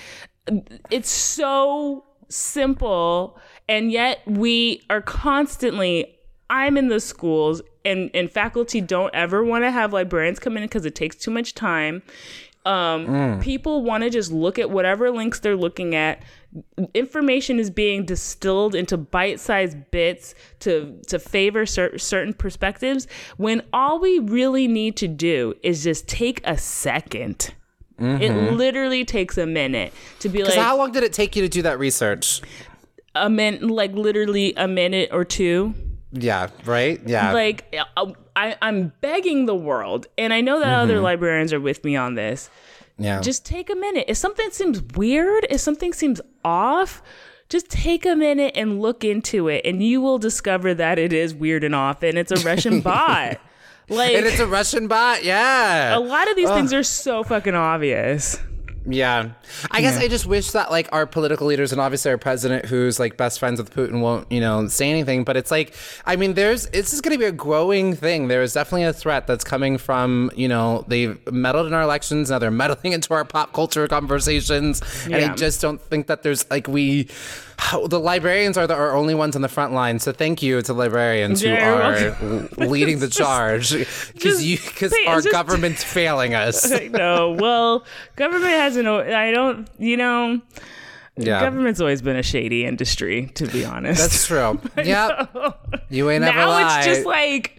[0.90, 3.38] it's so simple
[3.70, 6.17] and yet we are constantly
[6.50, 10.64] I'm in the schools and and faculty don't ever want to have librarians come in
[10.64, 12.04] because it takes too much time.
[12.66, 16.22] Um, People want to just look at whatever links they're looking at.
[16.94, 23.08] Information is being distilled into bite-sized bits to to favor cer- certain perspectives.
[23.38, 27.52] When all we really need to do is just take a 2nd
[28.00, 31.50] It literally takes a minute to be like how long did it take you to
[31.50, 32.42] do that research?
[33.16, 35.74] a minute, like literally a minute or two.
[36.12, 37.02] Yeah, right.
[37.06, 41.60] Yeah, like uh, I, I'm begging the world, and I know that other librarians are
[41.60, 42.50] with me on this.
[42.98, 43.20] yeah.
[43.22, 44.06] Just take a minute.
[44.08, 47.02] If something seems weird, if something seems off,
[47.50, 51.34] just take a minute and look into it, and you will discover that it is
[51.36, 53.38] weird and off, and it's a Russian bot.
[53.90, 55.24] Like and it's a Russian bot.
[55.24, 55.98] Yeah.
[55.98, 58.38] a lot of these things are so fucking obvious.
[58.90, 59.32] Yeah.
[59.70, 63.00] I guess I just wish that like our political leaders and obviously our president who's
[63.00, 66.36] like best friends with Putin won't, you know, say anything, but it's like I mean
[66.36, 68.30] there's it's just going to be a growing thing.
[68.30, 72.30] There is definitely a threat that's coming from, you know, they've meddled in our elections,
[72.30, 76.50] now they're meddling into our pop culture conversations, and I just don't think that there's
[76.50, 77.10] like we
[77.74, 80.00] Oh, the librarians are the our only ones on the front line.
[80.00, 82.18] So thank you to librarians who are
[82.58, 83.72] leading the charge
[84.20, 86.70] cuz you cuz our just- government's failing us.
[86.92, 87.84] no, well,
[88.16, 88.88] government hasn't.
[88.88, 89.68] I don't.
[89.80, 90.40] You know,
[91.18, 91.40] Yeah.
[91.42, 94.02] government's always been a shady industry, to be honest.
[94.02, 94.60] That's true.
[94.84, 95.86] Yep.
[95.90, 96.78] You ain't now lie.
[96.78, 97.57] it's just like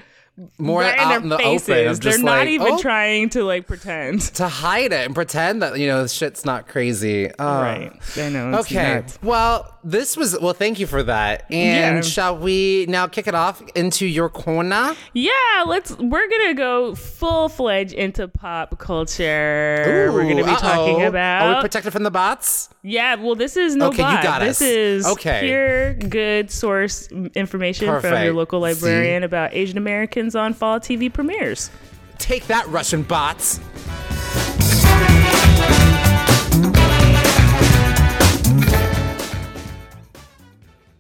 [0.59, 1.68] more right out in in the faces.
[1.68, 1.85] open.
[1.85, 4.20] They're just not like, even oh, trying to like pretend.
[4.35, 7.31] to hide it and pretend that you know shit's not crazy.
[7.38, 7.61] Oh.
[7.61, 7.92] Right.
[8.16, 8.51] I know.
[8.51, 8.94] It's Okay.
[8.94, 9.18] nuts.
[9.22, 10.53] Well, this was well.
[10.53, 11.44] Thank you for that.
[11.51, 12.01] And Yeah.
[12.03, 14.94] shall we now kick it off into your corner?
[15.12, 15.31] Yeah,
[15.66, 15.96] let's.
[15.98, 20.11] We're gonna go full fledged into pop culture.
[20.12, 21.09] we're gonna be talking uh-oh.
[21.09, 21.42] about.
[21.42, 22.68] Are we protected from the bots?
[22.83, 24.22] yeah, well, this is no Okay, you bot.
[24.22, 24.68] got This us.
[24.68, 25.40] is Okay.
[25.42, 31.71] pure good source information from your local librarian about Asian Americans on fall TV premieres.
[32.19, 33.61] Take that, Russian bots.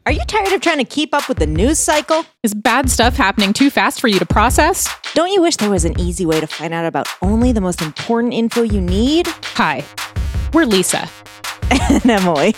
[0.06, 2.24] Are you tired of trying to keep up with the news cycle?
[2.42, 4.88] Is bad stuff happening too fast for you to process?
[5.12, 7.82] Don't you wish there was an easy way to find out about only the most
[7.82, 9.26] important info you need?
[9.26, 9.84] Hi,
[10.54, 11.10] we're Lisa.
[11.90, 12.54] And Emily.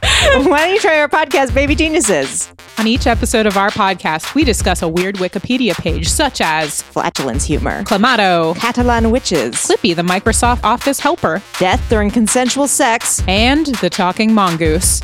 [0.00, 2.52] Why don't you try our podcast, Baby Geniuses?
[2.78, 7.44] On each episode of our podcast, we discuss a weird Wikipedia page, such as Flatulence
[7.44, 13.22] humor, Clamato, Catalan witches, Clippy, the Microsoft Office helper, death during consensual sex.
[13.28, 15.00] and the talking mongoose.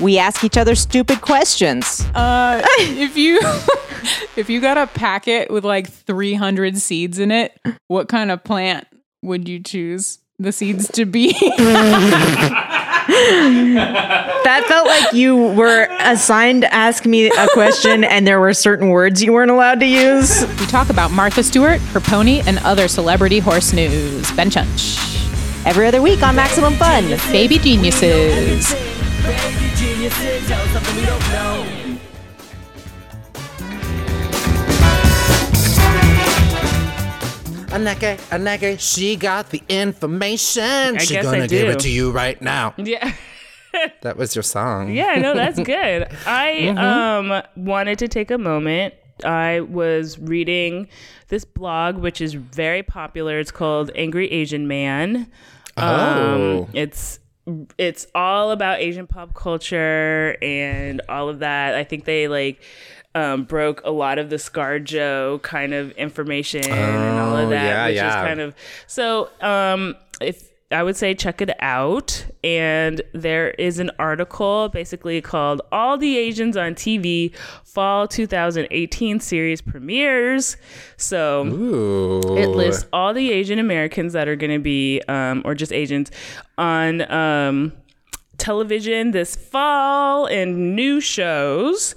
[0.00, 2.04] We ask each other stupid questions.
[2.14, 3.38] Uh, if you
[4.36, 8.86] if you got a packet with like 300 seeds in it, what kind of plant
[9.22, 11.32] would you choose the seeds to be?
[13.06, 18.88] That felt like you were assigned to ask me a question and there were certain
[18.90, 20.46] words you weren't allowed to use.
[20.60, 24.30] we talk about Martha Stewart, her pony, and other celebrity horse news.
[24.32, 24.98] Ben Chunch.
[25.66, 27.04] every other week on Maximum Fun.
[27.32, 28.74] Baby Geniuses.
[29.22, 31.73] Baby geniuses.
[37.74, 40.98] Anneke, Anneke, she got the information.
[40.98, 42.74] She's gonna give it to you right now.
[42.78, 43.12] Yeah.
[44.02, 44.92] That was your song.
[44.92, 46.06] Yeah, no, that's good.
[46.28, 46.78] I Mm-hmm.
[46.78, 48.94] um wanted to take a moment.
[49.24, 50.86] I was reading
[51.26, 53.40] this blog which is very popular.
[53.40, 55.28] It's called Angry Asian Man.
[55.76, 56.62] Oh.
[56.66, 57.18] Um, it's
[57.76, 61.74] it's all about Asian pop culture and all of that.
[61.74, 62.62] I think they like
[63.14, 67.64] um, broke a lot of the ScarJo kind of information and all of Oh, that,
[67.64, 68.08] yeah, which yeah.
[68.08, 68.54] is kind of
[68.86, 69.30] so.
[69.40, 75.60] Um, if I would say check it out, and there is an article basically called
[75.70, 77.32] "All the Asians on TV
[77.64, 80.56] Fall 2018 Series Premieres."
[80.96, 81.46] So.
[81.46, 82.36] Ooh.
[82.36, 86.10] It lists all the Asian Americans that are going to be, um, or just Asians,
[86.58, 87.72] on um,
[88.38, 91.94] television this fall and new shows.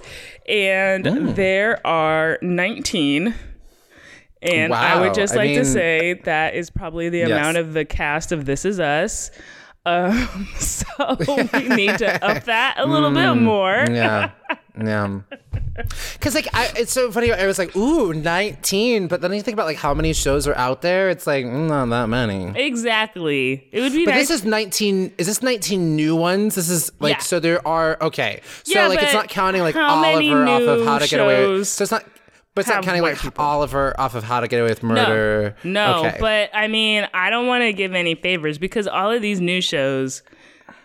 [0.48, 1.32] And Oh.
[1.32, 3.34] there are 19.
[4.40, 5.14] And I would Wow.
[5.14, 7.30] just I like to say that is probably the Yes.
[7.30, 9.30] amount of the cast of This Is Us.
[9.84, 10.86] Um, so
[11.54, 13.84] we need to up that a little bit more.
[13.90, 14.30] Yeah.
[14.80, 15.22] Yeah.
[16.20, 17.32] Cause like I, it's so funny.
[17.32, 19.08] I was like, ooh, 19.
[19.08, 21.10] But then you think about like how many shows are out there.
[21.10, 22.52] It's like mm, not that many.
[22.60, 23.68] Exactly.
[23.72, 24.28] It would be But nice.
[24.28, 25.12] this is 19.
[25.18, 26.54] Is this 19 new ones?
[26.54, 27.18] This is like Yeah.
[27.18, 28.40] so there are okay.
[28.64, 31.64] So Yeah, like it's not counting like Oliver off of How to Get Away.
[31.64, 32.04] So it's not.
[32.54, 33.44] But it's not counting like people?
[33.44, 35.54] Oliver off of How to Get Away with Murder.
[35.62, 36.16] No, Okay.
[36.18, 39.60] but I mean, I don't want to give any favors because all of these new
[39.60, 40.22] shows,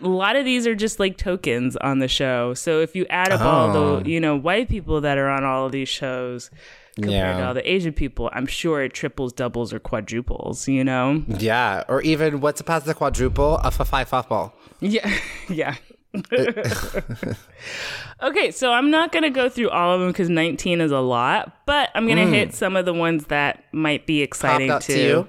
[0.00, 2.54] a lot of these are just like tokens on the show.
[2.54, 4.00] So if you add up all Oh.
[4.00, 6.50] the, you know, white people that are on all of these shows
[6.96, 11.22] compared to all the Asian people, I'm sure it triples, doubles, or quadruples, you know?
[11.28, 13.56] Yeah, or even what's a past the quadruple?
[13.58, 14.54] A five football.
[14.80, 15.10] Yeah.
[15.48, 15.76] yeah.
[18.22, 21.00] okay, so I'm not going to go through all of them because 19 is a
[21.00, 22.54] lot, but I'm going to hit mm.
[22.54, 25.28] some of the ones that might be exciting to, to you?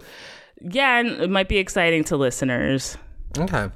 [0.61, 2.97] Yeah, and it might be exciting to listeners.
[3.37, 3.69] Okay.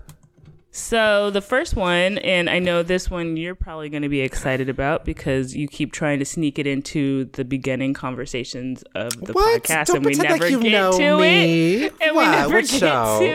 [0.71, 4.69] So the first one, and I know this one you're probably going to be excited
[4.69, 9.63] about because you keep trying to sneak it into the beginning conversations of the What?
[9.63, 11.85] podcast, Don't and we like never you get to me.
[11.85, 13.19] it, and we never What get show?
[13.19, 13.25] to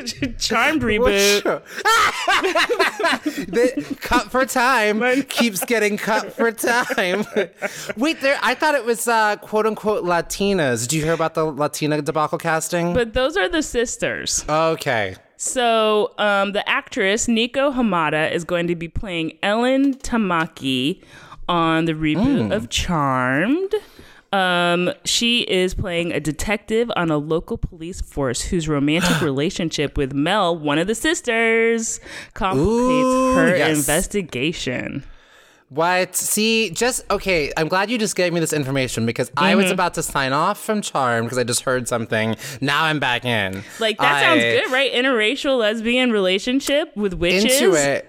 [0.00, 0.38] it.
[0.38, 1.42] Charmed reboot.
[3.46, 7.26] the cut for time keeps getting cut for time.
[7.96, 8.38] Wait, there.
[8.42, 10.82] I thought it was uh, quote unquote Latinas.
[10.88, 12.94] Did you hear about the Latina debacle casting?
[12.94, 14.44] But those are the sisters.
[14.48, 15.16] okay.
[15.36, 21.02] So um, the actress Nico Hamada is going to be playing Ellen Tamaki
[21.48, 23.74] on the reboot of Charmed.
[24.32, 30.12] Um, she is playing a detective on a local police force whose romantic relationship with
[30.12, 32.00] Mel, one of the sisters,
[32.34, 33.78] complicates Ooh, her yes.
[33.78, 35.04] investigation.
[35.74, 36.14] What?
[36.14, 37.52] See, just okay.
[37.56, 39.62] I'm glad you just gave me this information because I Mm-hmm.
[39.62, 42.36] was about to sign off from Charm because I just heard something.
[42.60, 43.62] Now I'm back in.
[43.80, 44.92] Like that sounds good, right?
[44.92, 47.44] Interracial lesbian relationship with witches.
[47.60, 48.08] into it.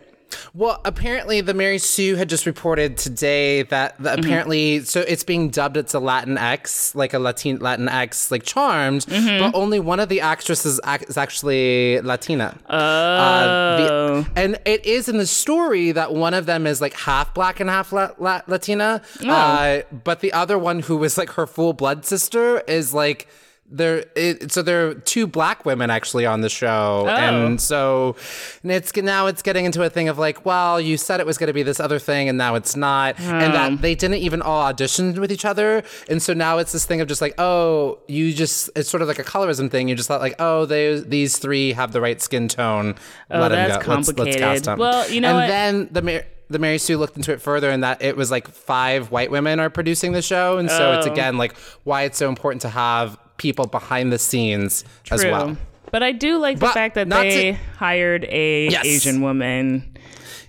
[0.53, 4.19] Well, apparently the Mary Sue had just reported today that the, Mm-hmm.
[4.19, 8.43] apparently so it's being dubbed it's a Latin X, like a Latin Latin X, like
[8.43, 9.39] Charmed, Mm-hmm.
[9.51, 12.57] but only one of the actresses ac- is actually Latina.
[12.69, 16.93] Oh, Uh, the- and it is in the story that one of them is like
[16.93, 19.29] half black and half la- la- Latina, Oh.
[19.29, 23.27] uh, but the other one who was like her full blood sister is like.
[23.67, 27.09] There, it, so there are two black women actually on the show, Oh.
[27.09, 28.15] and so
[28.61, 31.39] and it's now it's getting into a thing of like, well, you said it was
[31.39, 33.57] going to be this other thing, and now it's not, and Oh.
[33.57, 37.01] that they didn't even all audition with each other, and so now it's this thing
[37.01, 39.87] of just like, oh, you just it's sort of like a colorism thing.
[39.87, 42.93] You just thought like, oh, they these three have the right skin tone.
[43.31, 43.93] Oh, Let that's go.
[43.93, 44.39] Let's- let's complicated.
[44.41, 44.77] cast 'em.
[44.77, 45.47] Well, you know and what?
[45.47, 48.47] then the Mar- the Mary Sue looked into it further, and that it was like
[48.47, 51.11] five white women are producing the show, and so it's Oh.
[51.11, 55.57] again like why it's so important to have people behind the scenes as well.
[55.91, 58.85] But I do like the fact that they to- hired a Yes.
[58.85, 59.95] Asian woman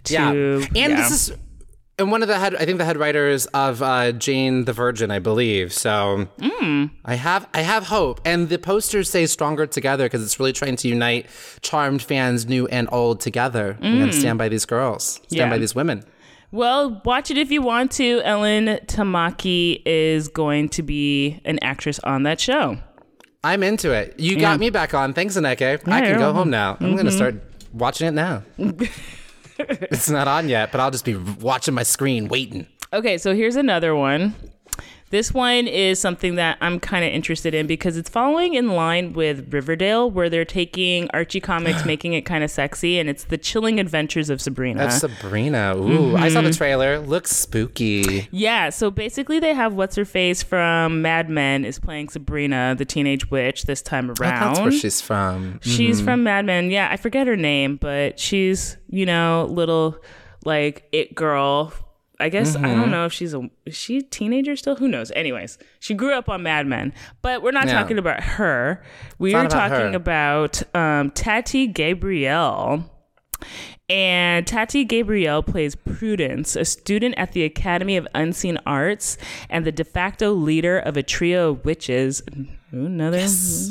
[0.05, 0.89] to yeah, and yeah.
[0.97, 1.33] this is.
[1.99, 5.11] And one of the head, I think the head writers of uh, Jane the Virgin,
[5.11, 5.73] I believe.
[5.73, 6.87] So Hmm.
[7.07, 8.21] I have, I have hope.
[8.27, 11.25] And the posters say "Stronger Together" because it's really trying to unite
[11.63, 13.79] Charmed fans, new and old, together.
[13.81, 15.31] We're gonna stand by these girls, stand.
[15.31, 15.49] Yeah.
[15.49, 16.05] by these women.
[16.53, 18.23] Well, watch it if you want to.
[18.25, 22.79] Ellen Tamaki is going to be an actress on that show.
[23.43, 24.19] I'm into it.
[24.19, 24.41] You Yeah.
[24.41, 25.13] got me back on.
[25.13, 25.87] Thanks, Anneke.
[25.87, 26.77] I can go home now.
[26.81, 27.17] I'm gonna mm-hmm.
[27.17, 27.35] start
[27.73, 28.43] watching it now.
[29.59, 32.67] it's not on yet, but I'll just be watching my screen, waiting.
[32.93, 34.35] Okay, so here's another one.
[35.11, 39.13] This one is something that I'm kind of interested in because it's following in line
[39.13, 43.39] with Riverdale, where they're taking Archie comics, making it kind of sexy, and it's the
[43.39, 44.81] chilling adventures of Sabrina.
[44.81, 45.77] That's Sabrina.
[45.77, 46.49] Ooh, I saw Mm-hmm.
[46.49, 46.99] the trailer.
[46.99, 48.29] Looks spooky.
[48.33, 52.85] Yeah, so basically they have what's her face from Mad Men is playing Sabrina, the
[52.85, 54.55] teenage witch, this time Oh, around.
[54.55, 55.61] that's where she's from.
[55.63, 56.71] She's from Mad Men.
[56.73, 59.97] Yeah, I forget her name, but she's, you know, little
[60.45, 61.73] like it girl.
[62.19, 62.81] I guess I Mm-hmm.
[62.81, 64.77] don't know if she's a is she a teenager still?
[64.77, 65.11] Who knows?
[65.15, 66.93] Anyways, she grew up on Mad Men.
[67.23, 67.75] But we're not Yeah.
[67.75, 68.83] talking about her.
[69.19, 69.97] We are about talking her.
[69.97, 72.91] about um, Tati Gabrielle.
[73.89, 79.17] And Tati Gabrielle plays Prudence, a student at the Academy of Unseen Arts
[79.49, 82.21] and the de facto leader of a trio of witches.
[82.73, 83.25] Another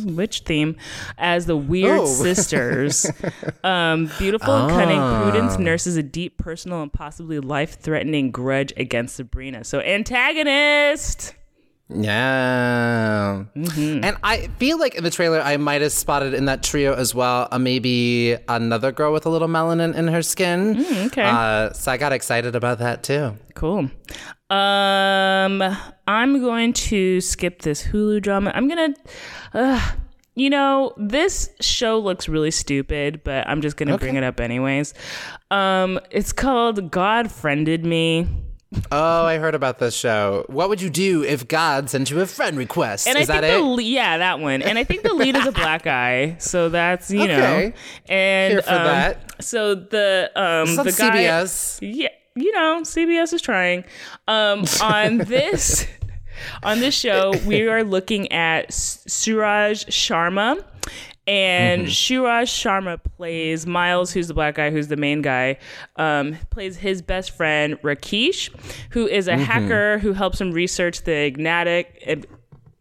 [0.05, 0.77] witch theme
[1.17, 2.05] as the Weird Oh.
[2.23, 3.05] Sisters.
[3.63, 9.17] um, beautiful and cunning Prudence nurses a deep personal and possibly life threatening grudge against
[9.17, 9.65] Sabrina.
[9.65, 11.33] So, antagonist.
[11.87, 13.45] Yeah.
[13.55, 14.03] Mm-hmm.
[14.03, 17.13] And I feel like in the trailer, I might have spotted in that trio as
[17.13, 20.75] well, uh, maybe another girl with a little melanin in her skin.
[20.77, 21.23] Mm, okay.
[21.23, 23.37] Uh, so I got excited about that too.
[23.53, 23.91] Cool.
[24.49, 25.61] Um,
[26.07, 28.51] I'm going to skip this Hulu drama.
[28.55, 28.93] I'm gonna,
[29.53, 29.91] uh,
[30.35, 34.93] you know, this show looks really stupid, but I'm just gonna bring it up anyways.
[35.51, 38.27] Um, it's called God Friended Me.
[38.91, 40.45] Oh, I heard about this show.
[40.47, 43.07] What would you do if God sent you a friend request?
[43.07, 43.61] And Is I that think it?
[43.61, 46.69] the le- yeah that one, and I think the lead is a black guy, so
[46.69, 47.73] that's you know, Okay.
[48.07, 49.43] and Here for um, that.
[49.43, 51.79] So the um the guy, CBS.
[51.81, 53.83] yeah, you know, CBS is trying.
[54.27, 55.87] Um, on this,
[56.63, 60.63] on this show, we are looking at Suraj Sharma.
[61.27, 65.57] And Suraj Sharma plays Miles, who's the black guy, who's the main guy,
[65.95, 68.49] um, plays his best friend Rakesh,
[68.91, 72.25] who is a hacker who helps him research the Ignatic,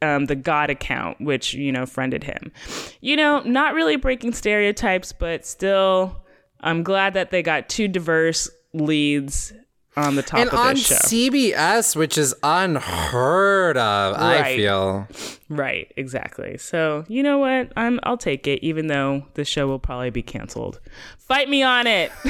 [0.02, 2.52] um, the God account, which you know friended him.
[3.00, 6.22] You know, not really breaking stereotypes, but still,
[6.60, 9.52] I'm glad that they got two diverse leads
[9.96, 10.94] on the top and of on this show.
[10.96, 15.06] CBS, which is unheard of, I feel.
[15.48, 16.58] right, exactly.
[16.58, 17.72] So you know what?
[17.76, 20.80] I'm I'll take it, even though the show will probably be canceled.
[21.18, 22.12] Fight me on it.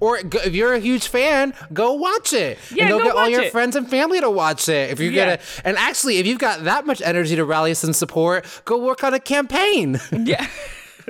[0.00, 2.58] Or go, if you're a huge fan, go watch it.
[2.72, 3.52] Yeah, and go, go get all your it.
[3.52, 4.90] friends and family to watch it.
[4.90, 5.24] If you're Yeah.
[5.36, 9.04] gonna, and actually, if you've got that much energy to rally some support, go work
[9.04, 10.46] on a campaign yeah.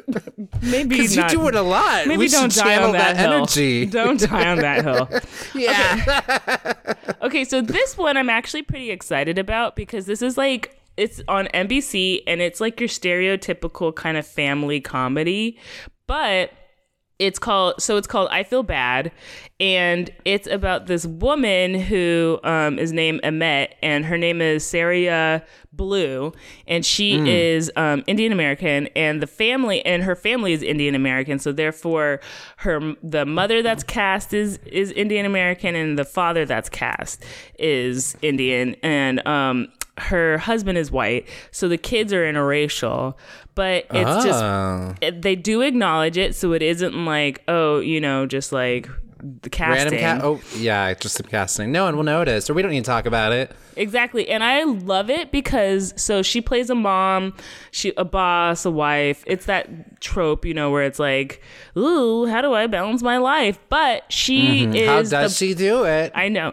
[0.63, 2.07] Maybe because you do it a lot.
[2.07, 3.33] Maybe we don't die on that, hill.
[3.33, 3.87] energy.
[3.99, 5.09] Don't die on that hill.
[5.55, 6.95] yeah.
[7.23, 11.47] Okay, so this one I'm actually pretty excited about because this is like it's on
[11.55, 15.59] NBC and it's like your stereotypical kind of family comedy,
[16.07, 16.51] but
[17.19, 19.11] it's called so it's called I Feel Bad,
[19.59, 25.43] and it's about this woman who um, is named Emet, and her name is Sarayu
[25.73, 26.33] Blue,
[26.67, 31.39] and she is um, Indian American, and the family and her family is Indian American,
[31.39, 32.21] so therefore
[32.59, 37.25] her the mother that's cast is is Indian American, and the father that's cast
[37.59, 43.15] is Indian, and um, her husband is white, so the kids are interracial,
[43.55, 44.95] but it's just Oh.
[45.01, 48.89] it- they do acknowledge it, so it isn't like oh, you know, just like
[49.43, 49.99] the casting.
[49.99, 50.21] Random cat.
[50.25, 51.73] Oh, yeah, just some casting.
[51.73, 53.51] No one will notice, or we don't need to talk about it.
[53.75, 57.35] Exactly, and I love it because so she plays a mom,
[57.73, 59.25] she a boss, a wife.
[59.27, 61.43] It's that trope, you know, where it's like,
[61.77, 63.59] ooh, how do I balance my life?
[63.69, 64.87] But she is Mm-hmm.
[64.89, 66.13] How does the she do it?
[66.15, 66.53] I know.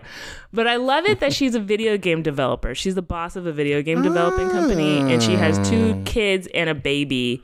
[0.56, 2.74] But I love it that she's a video game developer.
[2.74, 6.02] She's the boss of a video game developing company and she has two ah.
[6.06, 7.44] kids and a baby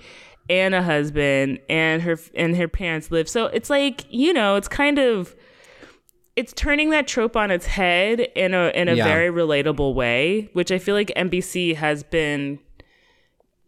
[0.49, 3.28] and a husband and her and her parents live.
[3.28, 5.36] So it's like, you know, it's kind of
[6.38, 9.03] it's turning that trope on its head in a in a Yeah.
[9.03, 12.59] very relatable way, which I feel like NBC has been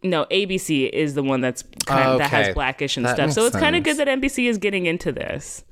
[0.03, 3.31] no, ABC is the one that's kind of, that has black-ish and That stuff.
[3.31, 5.63] So it's kind of good that NBC is getting into this.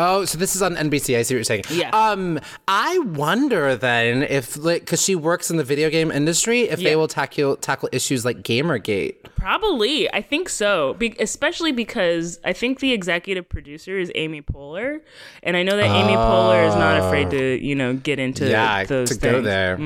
[0.00, 1.18] Oh, so this is on NBC.
[1.18, 1.64] I see what you're saying.
[1.70, 1.90] Yeah.
[1.90, 2.38] Um,
[2.68, 6.90] I wonder then if, like, because she works in the video game industry, if Yeah.
[6.90, 9.16] they will tackle tackle issues like GamerGate.
[9.34, 10.94] Probably, I think so.
[10.94, 15.00] Be- especially because I think the executive producer is Amy Poehler,
[15.42, 18.50] and I know that Amy Poehler is not afraid to, you know, get into Oh.
[18.50, 19.32] yeah, those to things.
[19.32, 19.78] go there.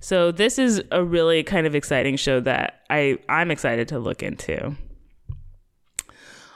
[0.00, 4.22] So this is a really kind of exciting show that I I'm excited to look
[4.22, 4.76] into.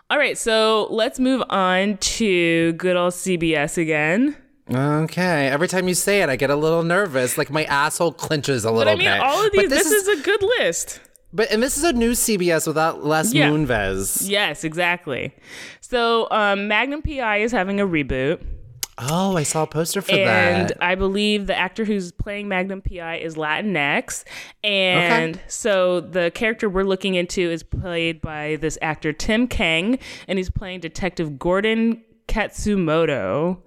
[0.09, 4.37] All right, so let's move on to good old CBS again.
[4.71, 5.49] Okay.
[5.49, 7.37] Every time you say it, I get a little nervous.
[7.37, 9.05] Like my asshole clenches a little bit.
[9.05, 9.27] But I mean, bit.
[9.27, 9.69] all of these.
[9.69, 11.01] This, is, a good list.
[11.33, 13.51] But and this is a new CBS without Les Yeah.
[13.51, 14.29] Moonves.
[14.29, 15.35] Yes, exactly.
[15.81, 18.41] So um, Magnum PI is having a reboot.
[18.99, 20.71] Oh, I saw a poster for and that.
[20.71, 24.25] And I believe the actor who's playing Magnum PI is Latinx.
[24.65, 30.39] And so the character we're looking into is played by this actor Tim Kang, and
[30.39, 32.03] he's playing Detective Gordon
[32.37, 33.59] Katsumoto.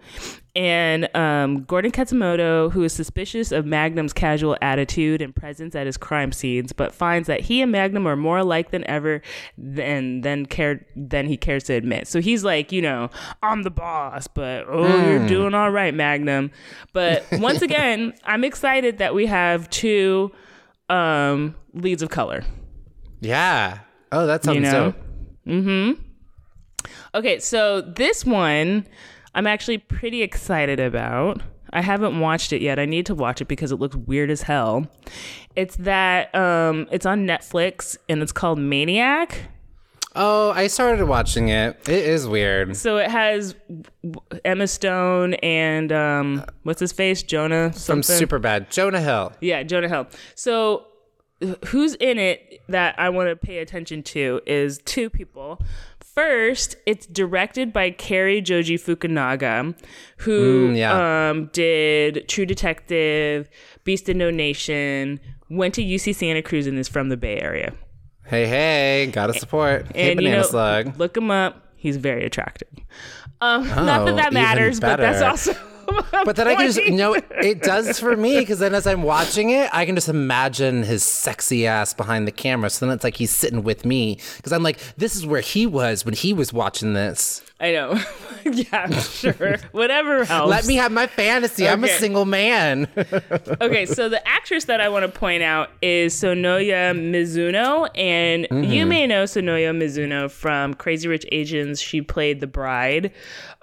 [0.56, 5.96] And um, Gordon Katsumoto, who is suspicious of Magnum's casual attitude and presence at his
[5.96, 9.22] crime scenes, but finds that he and Magnum are more alike than ever
[9.58, 12.08] than than cared than he cares to admit.
[12.08, 13.10] So he's like, you know,
[13.44, 16.52] I'm the boss, but oh, you're doing all right, Magnum.
[16.94, 20.32] But once again, I'm excited that we have two
[20.90, 22.44] um, leads of color.
[23.22, 23.80] yeah.
[24.12, 24.96] Oh, that sounds You know?
[25.46, 26.09] dope.
[27.14, 28.86] Okay, so this one
[29.36, 31.42] I'm actually pretty excited about.
[31.72, 32.80] I haven't watched it yet.
[32.80, 34.88] I need to watch it because it looks weird as hell.
[35.56, 39.40] It's that um it's on Netflix and it's called Maniac.
[40.16, 41.88] Oh, I started watching it.
[41.88, 42.76] It is weird.
[42.76, 43.56] So it has
[44.44, 47.22] Emma Stone and um what's his face?
[47.22, 48.28] Jonah From something.
[48.28, 48.72] Superbad.
[48.72, 49.34] Jonah Hill.
[49.40, 50.08] Yeah, Jonah Hill.
[50.34, 50.86] So
[51.68, 55.62] who's in it that I want to pay attention to is two people.
[56.24, 59.74] First, it's directed by Cary Joji Fukunaga,
[60.18, 61.30] who Mm, yeah.
[61.30, 63.48] um, did True Detective,
[63.86, 67.72] Beast in No Nation, went to UC Santa Cruz, and is from the Bay Area.
[68.26, 69.86] Hey, hey, gotta support.
[69.96, 71.00] hey, And Banana you know, Slug.
[71.00, 71.66] look him up.
[71.78, 72.68] He's very attractive.
[73.40, 75.54] Um, not Oh, that that matters, but that's also.
[76.26, 79.04] But then I can just, you know, it does for me because then as I'm
[79.04, 82.70] watching it, I can just imagine his sexy ass behind the camera.
[82.70, 85.66] So then it's like he's sitting with me because I'm like, this is where he
[85.66, 87.42] was when he was watching this.
[87.62, 88.00] I know.
[88.46, 89.58] yeah, sure.
[89.74, 90.50] Whatever helps.
[90.50, 91.68] Let me have my fantasy.
[91.68, 92.88] I'm a single man.
[93.62, 98.86] okay, so the actress that I want to point out is Sonoya Mizuno, and you
[98.86, 101.82] may know Sonoya Mizuno from Crazy Rich Asians.
[101.82, 103.12] She played the bride,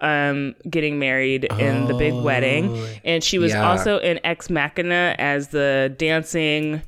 [0.01, 3.67] um, getting married in the big wedding, and she was Yeah.
[3.71, 6.83] also in Ex Machina as the dancing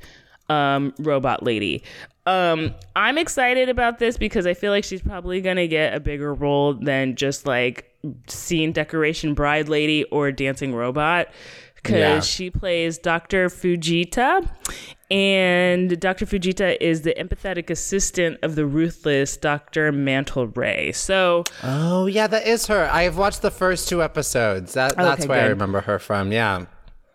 [0.50, 1.82] um, robot lady.
[2.28, 6.34] Um, I'm excited about this because I feel like she's probably gonna get a bigger
[6.34, 7.90] role than just like
[8.26, 11.28] scene decoration bride lady or dancing robot
[11.76, 12.20] because Yeah.
[12.20, 13.48] she plays Dr.
[13.48, 14.46] Fujita.
[15.10, 16.26] And Dr.
[16.26, 19.90] Fujita is the empathetic assistant of the ruthless Dr.
[19.90, 20.92] Mantle Ray.
[20.92, 22.90] So, oh, yeah, that is her.
[22.92, 24.74] I've watched the first two episodes.
[24.74, 26.30] That, that's Okay, where I remember her from.
[26.30, 26.66] Yeah.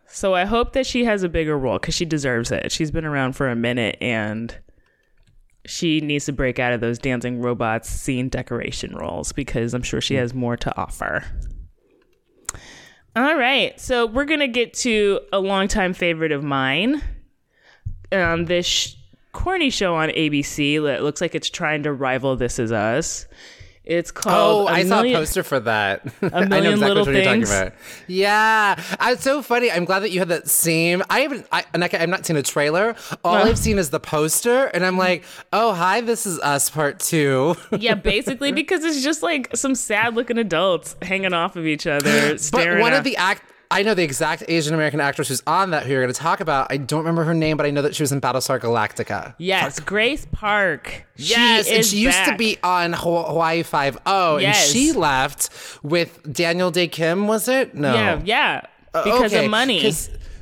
[0.08, 2.72] so I hope that she has a bigger role because she deserves it.
[2.72, 4.56] She's been around for a minute and
[5.66, 10.02] she needs to break out of those dancing robots scene decoration roles because I'm sure
[10.02, 11.24] she has more to offer.
[13.16, 17.02] All right, so we're gonna get to a longtime favorite of mine.
[18.12, 18.96] Um, this sh-
[19.32, 23.28] corny show on ABC that looks like it's trying to rival This Is Us.
[23.86, 24.68] It's called.
[24.70, 26.02] Oh, A I saw a poster for that.
[26.22, 27.74] I know exactly Little what you're talking about.
[28.08, 29.70] Yeah, it's so funny.
[29.70, 31.04] I'm glad that you had that same.
[31.10, 31.46] I haven't.
[31.52, 32.96] I, I've not seen a trailer.
[33.26, 33.44] All No.
[33.44, 37.56] I've seen is the poster, and I'm like, oh, hi, this is us part two.
[37.84, 42.38] Yeah, basically because it's just like some sad looking adults hanging off of each other,
[42.38, 42.78] staring.
[42.78, 43.44] but one at- of the act.
[43.72, 46.40] I know the exact Asian American actress who's on that who you're going to talk
[46.42, 46.68] about.
[46.72, 49.34] I don't remember her name, but I know that she was in Battlestar Galactica.
[49.40, 51.06] yes, Grace Park.
[51.16, 54.64] Yes, she and she used to be on Haw- Hawaii Five O, yes.
[54.68, 55.50] and she left
[55.84, 57.26] with Daniel Dae Kim.
[57.28, 57.74] Was it?
[57.74, 57.94] No.
[57.94, 58.62] Yeah, yeah,
[58.94, 59.92] because Uh, Okay, of money.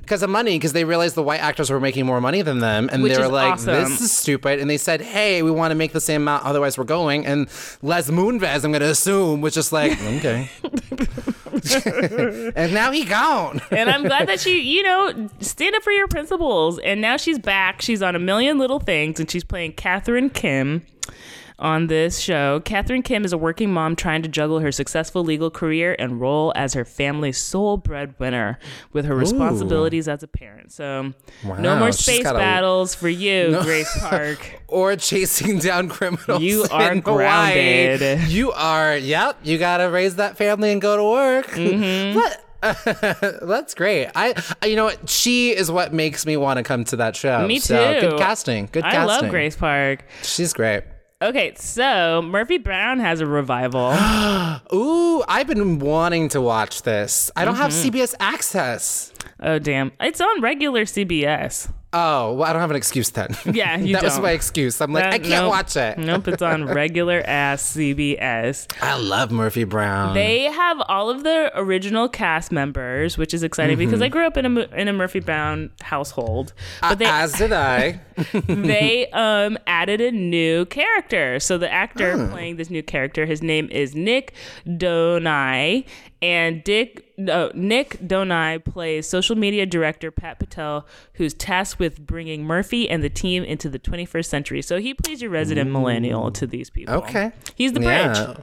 [0.02, 2.90] Because of money, because they realized the white actors were making more money than them,
[2.92, 3.74] and Which they were like, awesome.
[3.76, 6.78] "This is stupid." And they said, "Hey, we want to make the same amount, otherwise
[6.78, 7.48] we're going." And
[7.82, 10.50] Les Moonves, I'm going to assume, was just like, "Okay."
[12.56, 13.62] and now he gone.
[13.72, 16.80] and I'm glad that she, you know, stand up for your principles.
[16.80, 17.82] And now she's back.
[17.82, 20.86] She's on a million little things, and she's playing Catherine Kim
[21.62, 22.60] on this show.
[22.66, 26.52] Catherine Kim is a working mom trying to juggle her successful legal career and role
[26.56, 28.58] as her family's sole breadwinner
[28.92, 30.72] with her responsibilities as a parent.
[30.72, 34.62] So, no more space a- battles for you, Grace Park.
[34.68, 36.42] or chasing down criminals.
[36.42, 37.98] You are in Hawaii.
[37.98, 38.30] grounded.
[38.30, 38.98] You are.
[38.98, 39.38] Yep.
[39.44, 41.48] You got to raise that family and go to work.
[41.48, 42.18] Mm-hmm.
[42.20, 42.46] But-
[43.42, 44.10] That's great.
[44.16, 44.36] I,
[44.66, 45.10] you know what?
[45.10, 47.48] She is what makes me want to come to that show.
[47.48, 48.10] Me So, too.
[48.10, 48.70] good casting.
[48.72, 49.10] Good I casting.
[49.10, 50.06] I love Grace Park.
[50.22, 50.84] She's great.
[51.22, 53.92] Okay, so Murphy Brown has a revival.
[54.74, 57.30] Ooh, I've been wanting to watch this.
[57.36, 57.90] I don't have Mm-hmm.
[57.96, 59.14] CBS access.
[59.40, 61.72] oh damn, it's on regular CBS.
[61.94, 63.36] Oh, well, I don't have an excuse then.
[63.54, 64.24] Yeah, you that was don't.
[64.24, 64.80] my excuse.
[64.80, 65.50] I'm like, That- I can't nope.
[65.50, 65.98] watch it.
[65.98, 68.72] Nope, it's on regular ass CBS.
[68.82, 70.14] I love Murphy Brown.
[70.14, 73.86] They have all of the original cast members, which is exciting Mm-hmm.
[73.88, 76.54] because I grew up in a in a Murphy Brown household.
[76.82, 78.00] But they As did I.
[78.48, 81.40] they um added a new character.
[81.42, 84.34] So the actor playing this new character, his name is Nik
[84.66, 85.86] Dodani,
[86.22, 92.44] and Dick no, Nik Dodani plays social media director Pat Patel, who's tasked with bringing
[92.44, 94.62] Murphy and the team into the 21st century.
[94.62, 96.96] So he plays your resident millennial to these people.
[96.96, 97.32] Okay.
[97.56, 98.18] he's the bridge.
[98.18, 98.36] Yeah.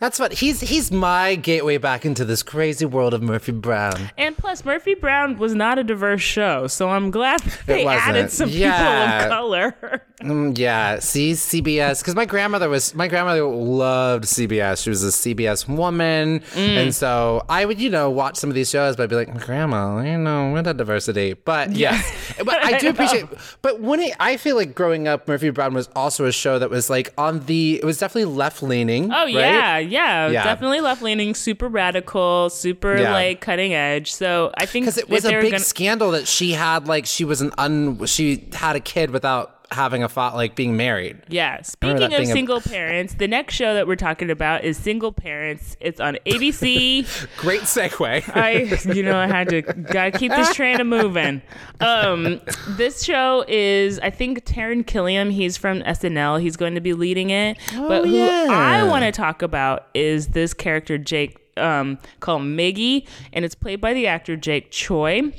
[0.00, 4.10] That's what he's he's my gateway back into this crazy world of Murphy Brown.
[4.18, 8.48] And plus, Murphy Brown was not a diverse show, so I'm glad they added some
[8.50, 9.18] Yeah.
[9.18, 10.02] people of color.
[10.22, 14.82] Mm, yeah, see CBS because my grandmother was my grandmother loved CBS.
[14.82, 18.70] She was a CBS woman, and so I would you know watch some of these
[18.70, 21.34] shows, but I'd be like, Grandma, you know, we're the diversity.
[21.34, 23.26] But yes, but I do appreciate.
[23.60, 26.70] But when it, I feel like growing up, Murphy Brown was also a show that
[26.70, 27.76] was like on the.
[27.76, 29.12] It was definitely left leaning.
[29.12, 29.38] Oh yeah,
[29.72, 29.88] right?
[29.88, 30.44] yeah, Yeah.
[30.44, 33.12] definitely left leaning, super radical, super Yeah.
[33.12, 34.12] like cutting edge.
[34.12, 37.24] So I think because it was a big gonna- scandal that she had like she
[37.24, 41.18] was an un she had a kid without having a fa- like being married.
[41.28, 41.62] Yeah.
[41.62, 45.76] Speaking of single parents, the next show that we're talking about is Single Parents.
[45.80, 47.06] It's on ABC.
[47.36, 48.36] Great segue.
[48.36, 51.42] I, you know, I had to gotta keep this train a moving.
[51.80, 52.40] Um,
[52.70, 55.32] this show is, I think, Taran Killam.
[55.32, 56.40] He's from SNL.
[56.40, 57.58] He's going to be leading it.
[57.74, 58.46] Oh, but who yeah.
[58.50, 61.40] I want to talk about is this character Jake.
[61.56, 65.32] Um, called Miggy, and it's played by the actor Jake Choi,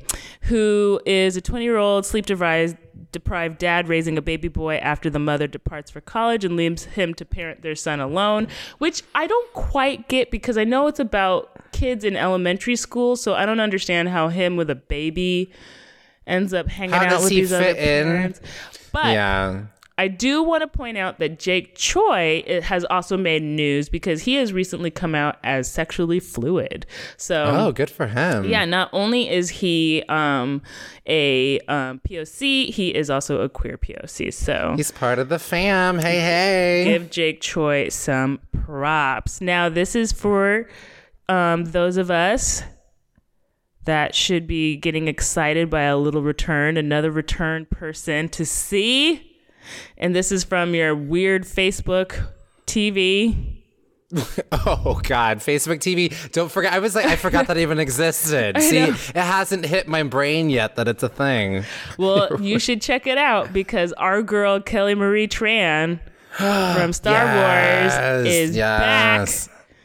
[0.43, 2.77] who is a 20 year old sleep deprived
[3.15, 7.13] deprived dad raising a baby boy after the mother departs for college and leaves him
[7.13, 8.47] to parent their son alone,
[8.77, 13.33] which I don't quite get because I know it's about kids in elementary school, so
[13.33, 15.51] I don't understand how him with a baby
[16.27, 18.05] ends up hanging How out with he these other fit in?
[18.07, 18.41] parents.
[18.91, 19.63] But yeah.
[19.97, 24.35] I do want to point out that Jake Choi has also made news because he
[24.35, 26.85] has recently come out as sexually fluid.
[27.15, 28.43] So Oh, good for him.
[28.43, 30.61] yeah, not only is he um,
[31.07, 34.33] a um, POC, he is also a queer POC.
[34.33, 35.99] So He's part of the fam.
[35.99, 36.83] Hey, hey.
[36.85, 39.39] give Jake Choi some props.
[39.39, 40.67] Now, this is for
[41.29, 42.63] um, those of us
[43.85, 49.31] that should be getting excited by a little return, another return person to see.
[49.97, 52.27] And this is from your weird Facebook
[52.65, 53.51] TV.
[54.51, 56.31] Oh God, Facebook TV.
[56.31, 56.73] Don't forget.
[56.73, 58.57] I was like, I forgot that even existed.
[58.61, 61.65] See, it hasn't hit my brain yet that it's a thing.
[61.97, 65.99] Well, you should check it out because our girl Kelly Marie Tran
[66.31, 69.27] from Star Wars is back.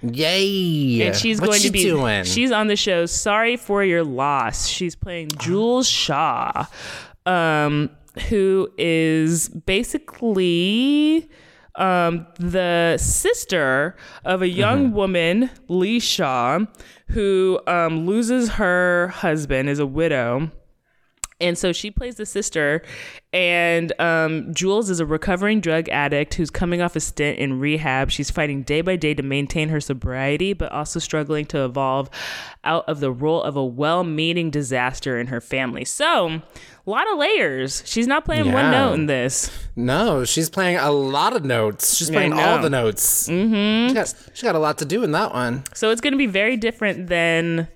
[0.02, 1.02] Yay!
[1.02, 2.24] and she's What's going she to be doing?
[2.24, 6.66] she's on the show sorry for your loss she's playing jules shaw
[7.26, 7.90] um
[8.28, 11.28] who is basically
[11.76, 14.96] um the sister of a young Mm-hmm.
[14.96, 16.58] woman lee shaw
[17.08, 20.50] who um loses her husband is a widow
[21.42, 22.82] and so she plays the sister,
[23.32, 28.10] and um, Jules is a recovering drug addict who's coming off a stint in rehab.
[28.10, 32.10] She's fighting day by day to maintain her sobriety, but also struggling to evolve
[32.62, 35.86] out of the role of a well meaning disaster in her family.
[35.86, 36.42] So,
[36.90, 37.82] a lot of layers.
[37.86, 39.50] She's not playing one note in this.
[39.76, 41.94] no, she's playing a lot of notes.
[41.94, 43.28] She's playing all the notes.
[43.28, 43.88] Mm-hmm.
[43.88, 45.62] She got, she got a lot to do in that one.
[45.72, 47.68] So, it's going to be very different than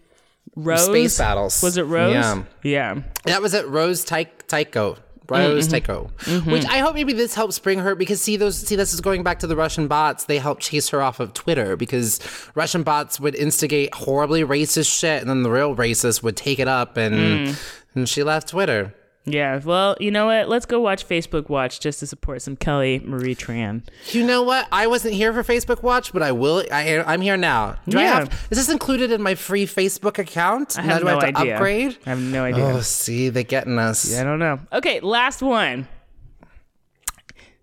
[0.57, 0.87] Rose.
[0.87, 1.62] Space battles.
[1.62, 2.15] Was it Rose?
[2.15, 2.43] Yeah.
[2.62, 3.03] Yeah.
[3.25, 3.69] That was it.
[3.69, 4.97] Rose Ty- Tycho.
[5.29, 5.73] Rose mm-hmm.
[5.73, 6.11] Tycho.
[6.19, 6.51] Mm-hmm.
[6.51, 9.23] Which I hope maybe this helps bring her because see those see this is going
[9.23, 10.25] back to the Russian bots.
[10.25, 12.21] They helped chase her off of Twitter because
[12.55, 16.69] Russian bots would instigate horribly racist shit and then the real racists would take it
[16.69, 17.79] up and mm.
[17.95, 18.95] and she left Twitter.
[19.27, 19.59] Yeah.
[19.64, 20.51] Well, you know what?
[20.51, 23.83] Let's go watch Facebook Watch just to support some Kelly Marie Tran.
[24.09, 24.68] You know what?
[24.70, 26.62] I wasn't here for Facebook Watch, but I will.
[26.70, 27.77] I, I'm here now.
[27.89, 28.14] Do I Yeah.
[28.20, 28.47] have?
[28.51, 30.79] Is this included in my free Facebook account?
[30.79, 31.55] I have now do no I have to idea.
[31.55, 31.97] upgrade?
[32.05, 32.64] I have no idea.
[32.64, 34.12] Oh, see, they're getting us.
[34.12, 34.61] Yeah, I don't know.
[34.75, 35.89] Okay, last one.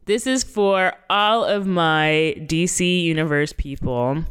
[0.06, 4.26] This is for all of my DC Universe people.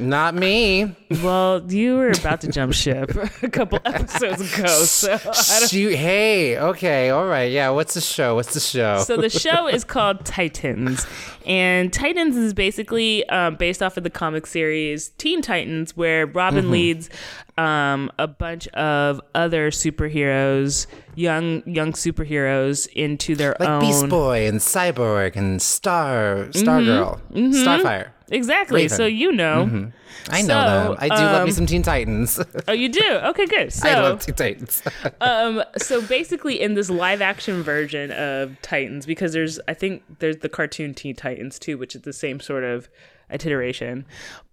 [0.00, 0.96] Not me.
[1.22, 3.10] Well, you were about to jump ship
[3.42, 7.68] a couple episodes ago, so I don't Shoot, hey, okay, all right, yeah.
[7.70, 8.34] What's the show?
[8.36, 9.02] What's the show?
[9.04, 11.06] So the show is called Titans,
[11.46, 16.60] and Titans is basically um, based off of the comic series Teen Titans, where Robin
[16.64, 16.72] Mm-hmm.
[16.72, 17.10] leads
[17.58, 23.80] um, a bunch of other superheroes, young young superheroes, into their like own.
[23.80, 28.10] Beast Boy and Cyborg and Star Stargirl, Starfire.
[28.30, 28.82] Exactly.
[28.82, 28.96] Raven.
[28.96, 29.92] So you know.
[30.28, 30.96] I know So, them.
[31.00, 32.40] I do love me um, some Teen Titans.
[32.68, 33.02] Oh, you do.
[33.02, 33.72] Okay, good.
[33.72, 34.82] So, I love Teen Titans.
[35.20, 40.36] um, so basically, in this live action version of Titans, because there's, I think there's
[40.38, 42.88] the cartoon Teen Titans too, which is the same sort of
[43.30, 44.04] iteration.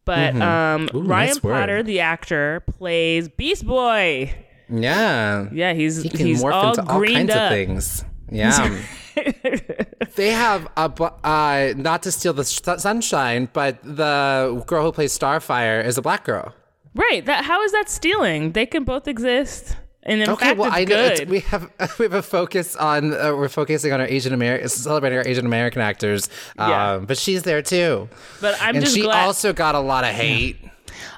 [0.05, 1.39] But um, Ooh, Ryan nice.
[1.39, 4.33] Potter, the actor, plays Beast Boy.
[4.69, 7.51] yeah, Yeah, he's he can he's morph all into all greened kinds up.
[7.51, 8.05] of things.
[8.29, 8.81] Yeah,
[10.15, 10.91] they have a
[11.23, 16.01] uh, not to steal the sh- sunshine, but the girl who plays Starfire is a
[16.01, 16.53] black girl.
[16.93, 17.25] Right.
[17.25, 18.51] That how is that stealing?
[18.53, 19.75] They can both exist.
[20.03, 22.75] And in Okay, fact, well, it's I know it's, we have we have a focus
[22.75, 26.99] on uh, we're focusing on our Asian American celebrating our Asian American actors, um, Yeah.
[26.99, 28.07] but she's there too,
[28.41, 29.25] but I'm and just she glad.
[29.25, 30.57] also got a lot of hate.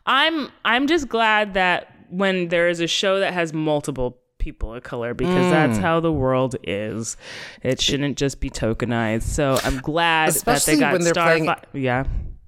[0.05, 4.81] I'm I'm just glad that when there is a show that has multiple people of
[4.83, 5.51] color because Mm.
[5.51, 7.15] that's how the world is.
[7.61, 9.23] It shouldn't just be tokenized.
[9.23, 12.03] So I'm glad Especially that they got when they're Starfi- playing- Yeah.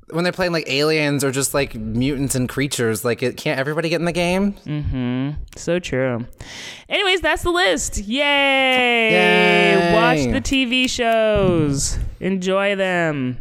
[0.10, 3.88] When they're playing like aliens or just like mutants and creatures, like it can't everybody
[3.88, 4.54] get in the game?
[4.66, 5.30] Mm-hmm.
[5.56, 6.26] So true.
[6.90, 7.98] Anyways, that's the list.
[7.98, 9.12] Yay!
[9.12, 9.94] Yay.
[9.94, 11.98] Watch the TV shows.
[12.20, 13.38] Enjoy them.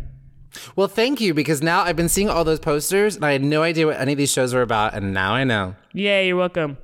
[0.77, 3.63] Well, thank you because now I've been seeing all those posters and I had no
[3.63, 5.75] idea what any of these shows were about, and now I know.
[5.93, 6.77] Yay, you're welcome.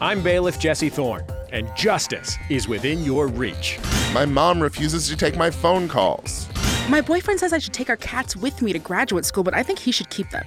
[0.00, 3.78] I'm bailiff Jesse Thorn, and justice is within your reach.
[4.12, 6.48] My mom refuses to take my phone calls.
[6.88, 9.62] My boyfriend says I should take our cats with me to graduate school, but I
[9.62, 10.44] think he should keep them.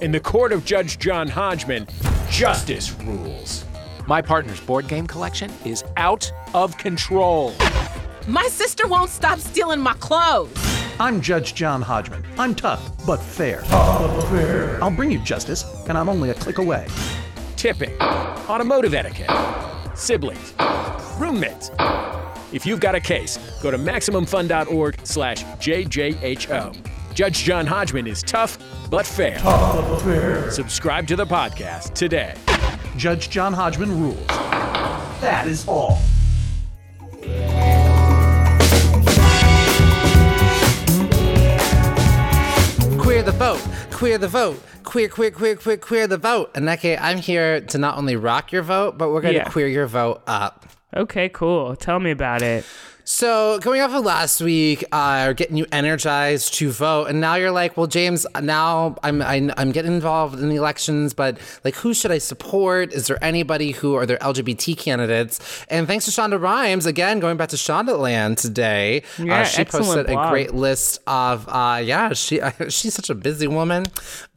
[0.00, 1.86] In the court of Judge John Hodgman,
[2.28, 3.64] justice rules.
[4.08, 7.54] My partner's board game collection is out of control.
[8.26, 10.52] My sister won't stop stealing my clothes.
[10.98, 12.24] I'm Judge John Hodgman.
[12.38, 13.62] I'm tough, but fair.
[13.62, 14.82] fair.
[14.82, 16.86] I'll bring you justice, and I'm only a click away.
[17.64, 19.30] Tipping, automotive etiquette,
[19.96, 20.52] siblings,
[21.18, 21.70] roommates.
[22.52, 27.14] If you've got a case, go to MaximumFun.org slash JJHO.
[27.14, 28.58] Judge John Hodgman is tough
[28.90, 29.38] but fair.
[30.50, 32.34] Subscribe to the podcast today.
[32.98, 34.26] Judge John Hodgman rules.
[34.26, 36.00] That is all.
[42.98, 44.62] Queer the vote, queer the vote,
[44.94, 46.54] queer, queer, queer, queer, queer the vote.
[46.54, 49.48] Anneke, I'm here to not only rock your vote, but we're going to Yeah.
[49.48, 50.66] queer your vote up.
[50.96, 51.74] Okay, cool.
[51.74, 52.64] Tell me about it.
[53.06, 57.50] So, going off of last week, uh, getting you energized to vote, and now you're
[57.50, 61.92] like, well, James, now I'm, I'm I'm getting involved in the elections, but like, who
[61.92, 62.94] should I support?
[62.94, 65.38] Is there anybody who are there LGBT candidates?
[65.68, 70.08] And thanks to Shonda Rhimes, again, going back to Shondaland today, Yeah, uh, she posted
[70.08, 72.40] a great list of, uh, yeah, she
[72.70, 73.84] she's such a busy woman.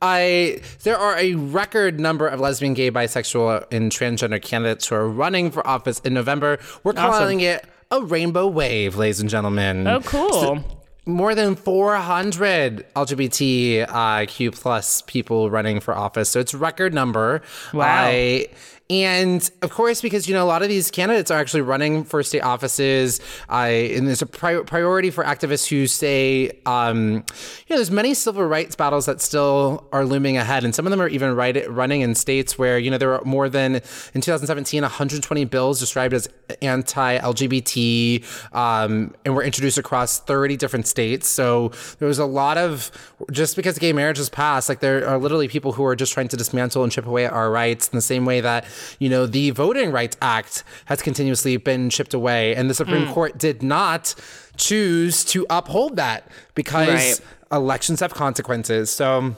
[0.02, 5.10] I there are a record number of lesbian, gay, bisexual, and transgender candidates who are
[5.10, 6.60] running for office in November.
[6.84, 9.88] We're calling it a rainbow wave, ladies and gentlemen.
[9.88, 10.64] Oh, cool.
[11.06, 17.42] More than 400 LGBTQ plus people running for office, so it's record number.
[17.74, 17.86] Wow.
[18.08, 18.48] I-
[18.90, 22.24] and of course, because you know a lot of these candidates are actually running for
[22.24, 23.20] state offices,
[23.50, 28.14] I and there's a pri- priority for activists who say, um, you know, there's many
[28.14, 31.70] civil rights battles that still are looming ahead, and some of them are even right,
[31.70, 33.76] running in states where you know there were more than
[34.14, 36.30] in 2017 120 bills described as
[36.62, 38.24] anti-LGBT,
[38.56, 41.28] um, and were introduced across 30 different states.
[41.28, 42.90] So there was a lot of
[43.32, 46.30] just because gay marriage is passed, like there are literally people who are just trying
[46.30, 48.66] to dismantle and chip away at our rights in the same way that
[49.00, 53.38] you know the Voting Rights Act has continuously been chipped away, and the Supreme Court
[53.38, 54.16] did not
[54.58, 57.20] choose to uphold that because Right.
[57.52, 58.90] elections have consequences.
[58.90, 59.36] So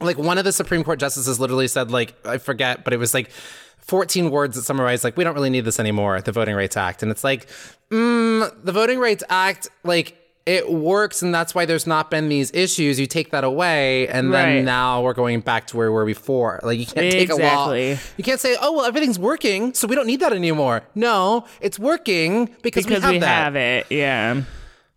[0.00, 3.14] like one of the Supreme Court justices literally said, like, I forget, but it was
[3.14, 3.30] like
[3.78, 7.02] 14 words that summarized, like, we don't really need this anymore, the Voting Rights Act.
[7.02, 7.46] And it's like,
[7.90, 12.50] mm, the Voting Rights Act, like, it works, and that's why there's not been these
[12.52, 12.98] issues.
[12.98, 14.64] You take that away, and then Right.
[14.64, 16.58] now we're going back to where we were before.
[16.62, 17.72] Like, you can't take a law.
[17.72, 20.82] You can't say, oh, well, everything's working, so we don't need that anymore.
[20.94, 23.26] No, it's working because, Because we have we that.
[23.44, 23.86] have it.
[23.90, 24.42] Yeah.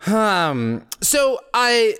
[0.08, 0.84] Um.
[1.02, 1.98] So I.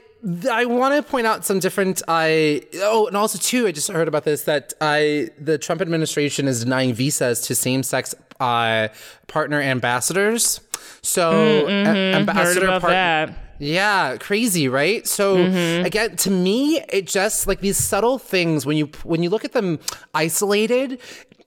[0.50, 2.02] I want to point out some different.
[2.08, 6.48] I oh, and also too, I just heard about this that I the Trump administration
[6.48, 8.88] is denying visas to same-sex uh,
[9.28, 10.62] partner ambassadors.
[11.02, 11.88] So uh, mm-hmm.
[11.88, 13.34] a- Heard ambassador about part- that.
[13.60, 15.06] yeah, crazy, right?
[15.08, 15.86] So mm-hmm.
[15.86, 19.54] again, to me, it just like these subtle things when you when you look at
[19.54, 19.80] them
[20.14, 21.00] isolated,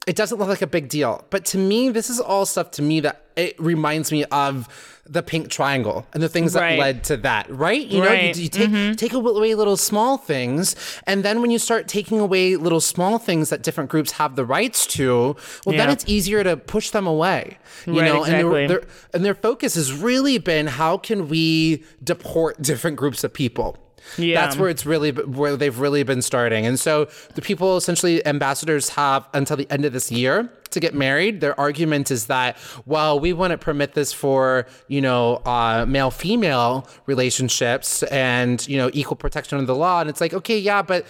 [0.08, 1.26] it doesn't look like a big deal.
[1.28, 4.66] But to me, this is all stuff to me that it reminds me of
[5.04, 6.76] the pink triangle and the things Right.
[6.76, 7.86] that led to that, right?
[7.86, 8.94] You know, you, you take mm-hmm.
[8.94, 10.74] take away little small things,
[11.06, 14.44] and then when you start taking away little small things that different groups have the
[14.46, 15.36] rights to,
[15.66, 17.58] well, then it's easier to push them away.
[17.86, 18.66] You Right, know, and exactly.
[18.66, 23.32] they're, they're and their focus has really been how can we deport different groups of
[23.34, 23.76] people
[24.16, 24.40] Yeah.
[24.40, 28.90] that's where it's really where they've really been starting and so the people essentially ambassadors
[28.90, 32.56] have until the end of this year to get married their argument is that
[32.86, 38.90] well we wouldn't permit this for you know uh, male female relationships and you know
[38.92, 41.06] equal protection of the law and it's like okay yeah but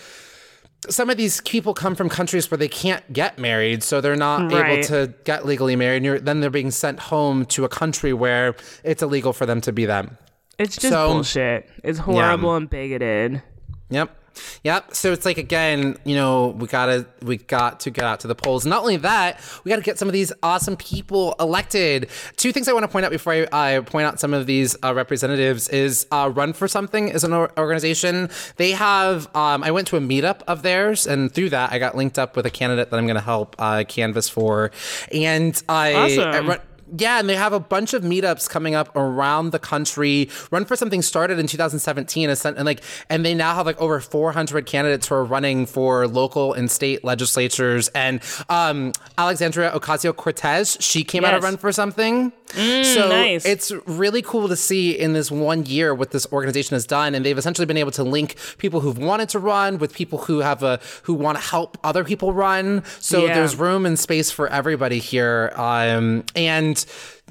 [0.89, 4.53] some of these people come from countries where they can't get married, so they're not
[4.53, 5.97] able to get legally married.
[5.99, 9.61] And you're, then they're being sent home to a country where it's illegal for them
[9.63, 10.17] to be them.
[10.59, 11.69] It's just So- bullshit.
[11.85, 13.43] It's horrible and bigoted.
[13.91, 14.15] Yep.
[14.63, 14.95] Yep.
[14.95, 18.37] So it's like again, you know, we gotta we got to get out to the
[18.37, 18.65] polls.
[18.65, 22.09] Not only that, we gotta get some of these awesome people elected.
[22.37, 24.77] Two things I want to point out before I, I point out some of these
[24.85, 28.31] uh, representatives is uh, Run for Something is an organization.
[28.57, 29.27] They have.
[29.35, 32.37] Um, I went to a meetup of theirs, and through that, I got linked up
[32.37, 34.71] with a candidate that I'm gonna help uh, canvas for,
[35.13, 35.95] and I.
[35.95, 36.59] Awesome.
[36.97, 40.31] Yeah, and they have a bunch of meetups coming up around the country.
[40.51, 44.01] Run for Something started in 2017, and and like, and they now have like over
[44.01, 47.89] 400 candidates who are running for local and state legislatures.
[47.89, 52.33] And um, Alexandria Ocasio Cortez, she came out of Run for Something.
[52.55, 53.45] So nice.
[53.45, 57.25] it's really cool to see in this one year what this organization has done, and
[57.25, 60.63] they've essentially been able to link people who've wanted to run with people who have
[60.63, 62.83] a who want to help other people run.
[63.01, 63.35] So Yeah.
[63.35, 65.53] there's room and space for everybody here.
[65.57, 66.85] Um, and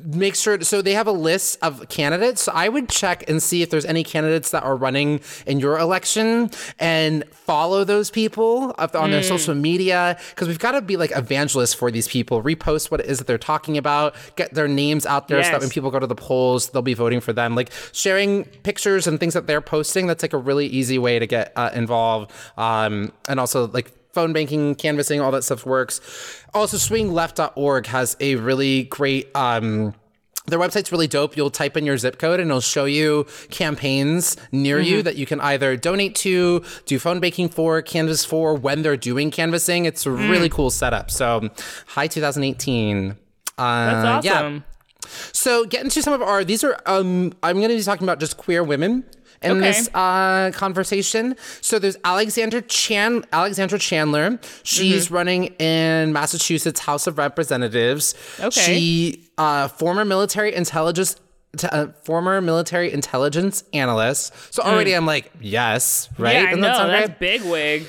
[0.03, 2.41] make sure so they have a list of candidates.
[2.41, 5.77] So I would check and see if there's any candidates that are running in your
[5.77, 10.97] election and follow those people up on their social media because we've got to be
[10.97, 12.41] like evangelists for these people.
[12.43, 15.61] Repost what it is that they're talking about, get their names out there so that
[15.61, 17.55] when people go to the polls, they'll be voting for them.
[17.55, 21.27] Like sharing pictures and things that they're posting, that's like a really easy way to
[21.27, 22.31] get uh, involved.
[22.57, 26.01] Um, and also like phone banking, canvassing, all that stuff works.
[26.51, 29.29] Also, swingleft.org has a really great.
[29.35, 29.93] Um,
[30.47, 31.37] their website's really dope.
[31.37, 35.27] You'll type in your zip code and it'll show you campaigns near you that you
[35.27, 39.85] can either donate to, do phone banking for, canvas for when they're doing canvassing.
[39.85, 41.11] It's a really cool setup.
[41.11, 41.49] So,
[41.85, 43.11] hi 2018.
[43.11, 44.33] Uh, That's yeah.
[44.33, 44.63] awesome.
[45.31, 48.37] So get into some of our these are um I'm gonna be talking about just
[48.37, 49.05] queer women
[49.41, 49.61] in Okay.
[49.61, 51.35] this uh conversation.
[51.61, 54.39] So there's Alexander Chan Alexandra Chandler.
[54.63, 55.13] She's Mm-hmm.
[55.15, 58.15] running in Massachusetts House of Representatives.
[58.39, 58.49] Okay.
[58.61, 61.15] She uh former military intelligence
[61.57, 64.33] t- uh, former military intelligence analyst.
[64.53, 66.35] So already I'm like, yes, right?
[66.35, 66.43] Mm.
[66.43, 66.87] Yeah, I know.
[66.87, 67.19] That's great?
[67.19, 67.85] big wig.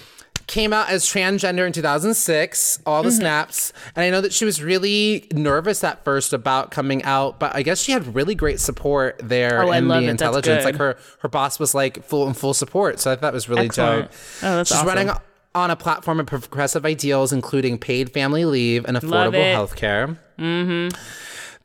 [0.49, 3.07] Came out as transgender in 2006 all Mm-hmm.
[3.07, 7.39] the snaps and i know that she was really nervous at first about coming out
[7.39, 10.09] but i guess she had really great support there Oh, in the it.
[10.09, 13.35] Intelligence like her her boss was like full in full support so i thought it
[13.35, 14.11] was really Excellent.
[14.11, 14.89] dope Oh, that's she's awesome.
[14.89, 15.11] running
[15.55, 20.89] on a platform of progressive ideals including paid family leave and affordable health care mm-hmm.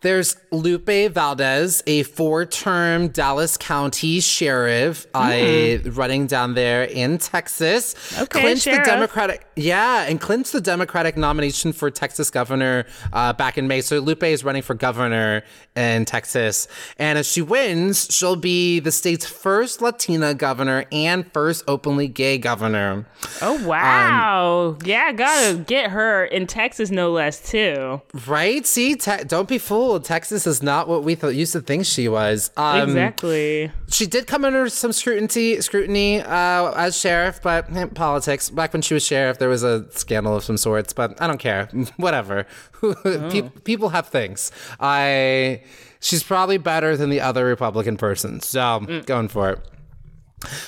[0.04, 7.96] There's Lupe Valdez, a four-term Dallas County sheriff, I running down there in Texas.
[8.20, 8.84] Okay, clinched sheriff.
[8.84, 13.80] the Democratic, yeah, and clinched the Democratic nomination for Texas governor uh, back in May.
[13.80, 15.44] So Lupe is running for governor
[15.74, 16.68] in Texas,
[17.00, 22.38] and if she wins, she'll be the state's first Latina governor and first openly gay
[22.38, 23.06] governor.
[23.42, 24.78] Oh um, wow.
[24.84, 28.02] yeah, gotta get her in Texas no less too.
[28.28, 28.68] Right?
[28.68, 29.93] See, te- don't be fooled.
[30.00, 32.52] Texas is not what we thought used to think she was.
[32.58, 33.72] Um, exactly.
[33.90, 38.50] She did come under some scrutiny, scrutiny uh, as sheriff, but eh, politics.
[38.50, 41.40] Back when she was sheriff, there was a scandal of some sorts, but I don't
[41.40, 41.68] care.
[41.98, 42.46] Whatever.
[43.04, 44.52] Pe- people have things.
[44.80, 45.64] I.
[46.00, 49.60] She's probably better than the other Republican person, so going for it.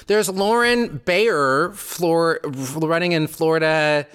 [0.07, 4.07] There's Lauren Baer, Flor- running in Florida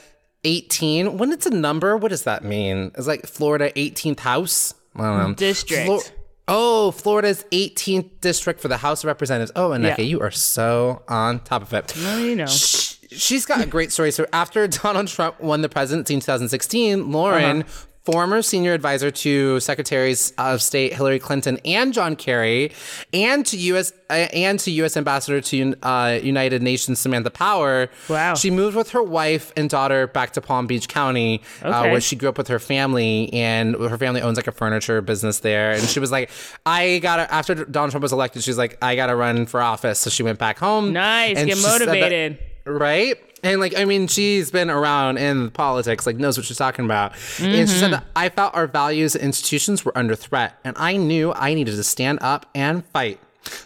[0.44, 1.18] 18.
[1.18, 2.92] When it's a number, what does that mean?
[2.96, 4.74] It's like Florida 18th House?
[4.97, 5.34] I don't know.
[5.34, 5.86] District.
[5.86, 6.03] Flor-
[6.49, 9.53] oh, Florida's 18th district for the House of Representatives.
[9.57, 10.05] Oh, Anneke, Yeah.
[10.05, 11.95] you are so on top of it.
[11.97, 12.47] Well, you know.
[12.47, 14.12] Sh- She's got a great story.
[14.12, 17.86] So after Donald Trump won the presidency in 2016, Lauren, Uh-huh.
[18.05, 22.72] Former senior advisor to Secretaries of State Hillary Clinton and John Kerry,
[23.12, 23.92] and to U.S.
[24.09, 24.96] Uh, and to U.S.
[24.96, 27.88] Ambassador to uh, United Nations Samantha Power.
[28.09, 28.34] Wow.
[28.34, 32.16] She moved with her wife and daughter back to Palm Beach County, uh, where she
[32.16, 35.72] grew up with her family, and her family owns like a furniture business there.
[35.72, 36.30] And she was like,
[36.66, 40.11] "I gotta." After Donald Trump was elected, she's like, "I gotta run for office." So
[40.11, 40.92] she went back home.
[40.92, 41.36] Nice.
[41.36, 42.38] and Get said that- motivated.
[42.64, 43.16] right?
[43.43, 47.12] And like, I mean, she's been around in politics, like knows what she's talking about.
[47.41, 51.32] And she said I felt our values and institutions were under threat, and I knew
[51.34, 53.18] I needed to stand up and fight.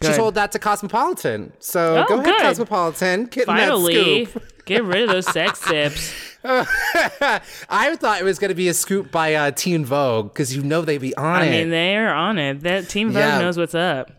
[0.02, 1.52] She told that to Cosmopolitan.
[1.58, 2.40] So Oh, go ahead, good.
[2.42, 3.24] Cosmopolitan.
[3.26, 4.42] Get Finally, scoop.
[4.64, 6.14] get rid of those sex tips.
[6.44, 10.62] I thought it was going to be a scoop by uh, Teen Vogue because you
[10.62, 11.48] know they'd be on I it.
[11.48, 12.60] I mean, they're on it.
[12.60, 13.40] That Teen Vogue Yeah.
[13.40, 14.10] knows what's up.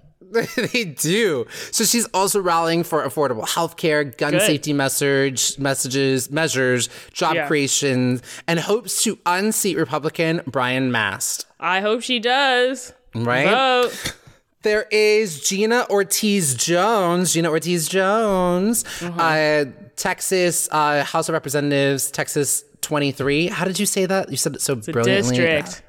[0.73, 1.45] they do.
[1.71, 4.41] So she's also rallying for affordable health care, gun Good.
[4.41, 7.47] safety message, messages, measures, job Yeah.
[7.47, 11.45] creation, and hopes to unseat Republican Brian Mast.
[11.59, 12.93] I hope she does.
[13.13, 13.47] Right?
[13.49, 14.15] Vote.
[14.65, 17.33] There is Gina Ortiz Jones.
[17.33, 18.83] Gina Ortiz Jones.
[18.97, 19.19] Mm-hmm.
[19.19, 23.45] Uh, Texas uh, House of Representatives, Texas 23.
[23.49, 24.31] How did you say that?
[24.31, 25.37] You said it so a brilliantly.
[25.37, 25.83] district.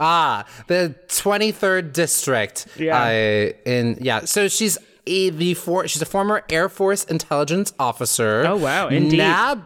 [0.00, 2.66] Ah, the 23rd district.
[2.78, 3.02] Yeah.
[3.02, 4.24] Uh, in yeah.
[4.24, 8.44] So she's a the for she's a former Air Force intelligence officer.
[8.46, 9.18] Oh, wow, indeed.
[9.18, 9.62] Nab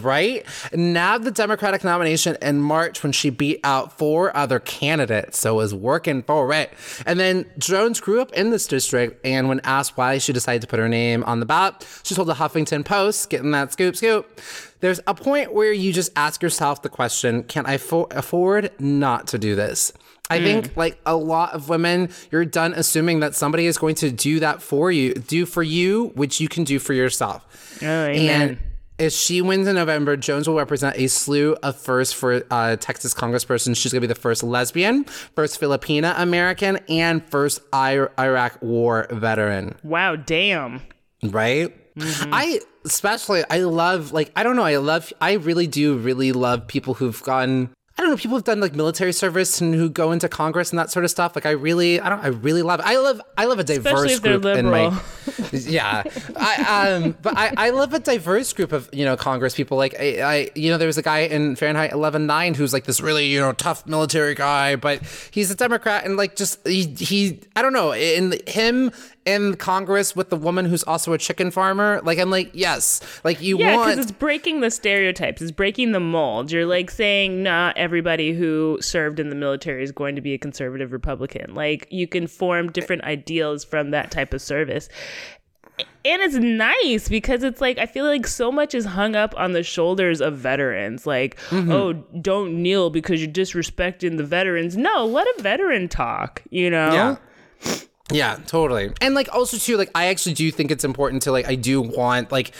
[0.00, 0.44] right?
[0.72, 5.74] Nabbed the Democratic nomination in March when she beat out four other candidates, so was
[5.74, 6.72] working for it.
[7.06, 10.68] And then Jones grew up in this district, and when asked why she decided to
[10.68, 14.40] put her name on the ballot, she told the Huffington Post, getting that scoop, scoop.
[14.80, 19.26] There's a point where you just ask yourself the question, can I fo- afford not
[19.28, 19.92] to do this?
[20.30, 20.44] I hmm.
[20.44, 24.40] think like a lot of women, you're done assuming that somebody is going to do
[24.40, 27.78] that for you, do for you, which you can do for yourself.
[27.82, 28.48] Oh, amen.
[28.48, 28.58] And
[28.98, 33.14] if she wins in November, Jones will represent a slew of firsts for uh, Texas
[33.14, 33.76] congressperson.
[33.76, 39.06] She's going to be the first lesbian, first Filipina American, and first I- Iraq war
[39.10, 39.76] veteran.
[39.82, 40.82] Wow, damn.
[41.22, 41.74] Right?
[41.96, 46.66] I especially, I love, like, I don't know, I love, I really do really love
[46.66, 47.70] people who've gone.
[47.96, 50.78] I don't know, people who've done like military service and who go into Congress and
[50.78, 51.36] that sort of stuff.
[51.36, 52.80] Like I really, I don't, I really love.
[52.82, 55.00] I love, I love a diverse group in my
[55.52, 56.02] yeah
[56.36, 59.94] i um but i i love a diverse group of you know congress people like
[59.98, 63.26] i, I you know there was a guy in fahrenheit 11.9 who's like this really
[63.26, 67.62] you know tough military guy but he's a democrat and like just he he i
[67.62, 68.90] don't know in him
[69.26, 73.40] in congress with the woman who's also a chicken farmer like i'm like yes like
[73.40, 75.40] you Yeah, want because it's breaking the stereotypes.
[75.40, 76.50] It's breaking the mold.
[76.52, 80.38] You're like saying not everybody who served in the military is going to be a
[80.38, 81.54] conservative Republican.
[81.54, 84.88] Like you can form different ideals from that type of service.
[86.04, 89.52] And it's nice because it's like I feel like so much is hung up on
[89.52, 91.06] the shoulders of veterans.
[91.06, 91.72] Like, Mm-hmm.
[91.72, 94.76] oh, don't kneel because you're disrespecting the veterans.
[94.76, 96.92] No, let a veteran talk, you know?
[96.92, 97.74] Yeah.
[98.12, 98.92] Yeah, totally.
[99.00, 101.80] And like also too, like I actually do think it's important to like I do
[101.80, 102.52] want like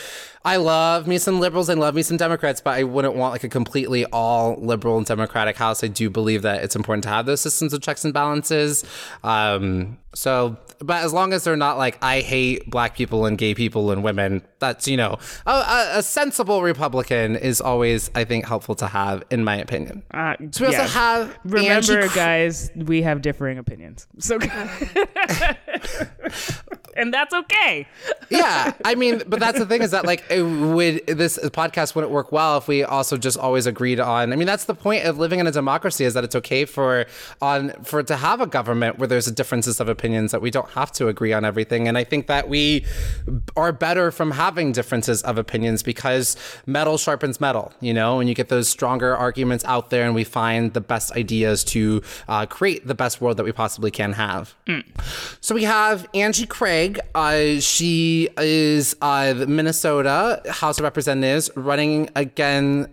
[0.43, 3.45] I love me some liberals and love me some Democrats, but I wouldn't want like
[3.45, 5.85] a completely all liberal and Democratic house.
[5.85, 8.85] I do believe that it's important to have those systems of checks and balances.
[9.23, 10.57] Um so
[10.87, 14.03] but as long as they're not like I hate black people and gay people and
[14.03, 19.25] women, that's you know a, a, sensible Republican is always I think helpful to have
[19.31, 20.03] in my opinion.
[20.13, 20.83] Uh, So we yeah.
[20.83, 24.07] also have Remember, Angie guys, we have differing opinions.
[24.19, 24.39] So,
[26.97, 27.87] and that's okay.
[28.31, 32.13] yeah i mean but that's the thing is that like it would this podcast wouldn't
[32.13, 35.19] work well if we also just always agreed on i mean that's the point of
[35.19, 37.07] living in a democracy is that it's okay for
[37.41, 40.91] on for to have a government where there's differences of opinions that we don't have
[40.93, 41.89] to agree on everything.
[41.89, 42.85] And i think that we
[43.57, 46.37] are better from having differences of opinions because
[46.67, 48.21] metal sharpens metal you know?
[48.21, 52.03] And you get those stronger arguments out there and we find the best ideas to
[52.29, 54.55] uh, create the best world that we possibly can have.
[55.41, 56.47] So we have Angie
[56.93, 57.01] Craig.
[57.15, 62.89] Uh, she is uh, Minnesota House of Representatives running again.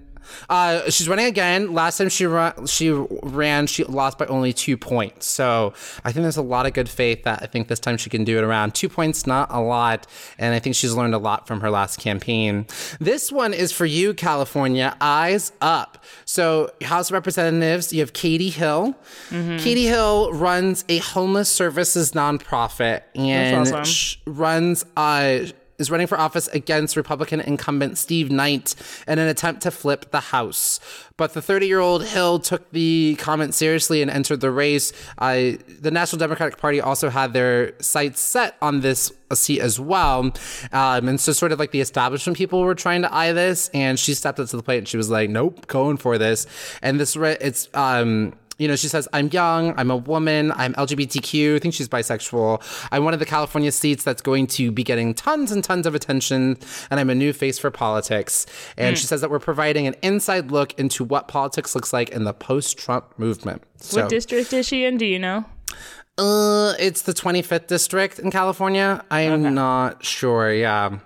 [0.50, 1.74] Uh, she's running again.
[1.74, 5.26] Last time she ran, she ran, she lost by only two points.
[5.28, 8.10] So I think there's a lot of good faith that I think this time she
[8.10, 10.08] can do it around two points, not a lot.
[10.38, 12.66] And I think she's learned a lot from her last campaign.
[13.00, 14.96] This one is for you, California.
[15.02, 16.04] Eyes up.
[16.26, 18.96] So House of Representatives, you have Katie Hill.
[19.30, 23.84] Katie Hill runs a homeless services nonprofit and awesome.
[23.84, 25.46] sh- runs uh
[25.82, 28.76] is running for office against Republican incumbent Steve Knight
[29.08, 30.80] in an attempt to flip the House.
[31.18, 34.94] But the 30 year old Hill took the comment seriously and entered the race.
[35.18, 40.32] Uh, the National Democratic Party also had their sights set on this seat as well.
[40.72, 44.00] Um, and so, sort of like the establishment people were trying to eye this, and
[44.00, 46.48] she stepped up to the plate and she was like, nope, going for this.
[46.82, 50.76] And this, re- it's, um, you know, she says, I'm young, I'm a woman, I'm
[50.76, 52.62] LGBTQ, I think she's bisexual.
[52.92, 55.96] I'm one of the California seats that's going to be getting tons and tons of
[55.96, 56.60] attention,
[56.92, 58.46] and I'm a new face for politics.
[58.78, 62.24] And she says that we're providing an inside look into what politics looks like in
[62.24, 63.64] the post Trump movement.
[63.78, 64.98] So, what district is she in?
[64.98, 65.44] Do you know?
[66.20, 69.04] uh, it's the 25th district in California.
[69.10, 70.54] I am not sure.
[70.54, 71.00] Yeah.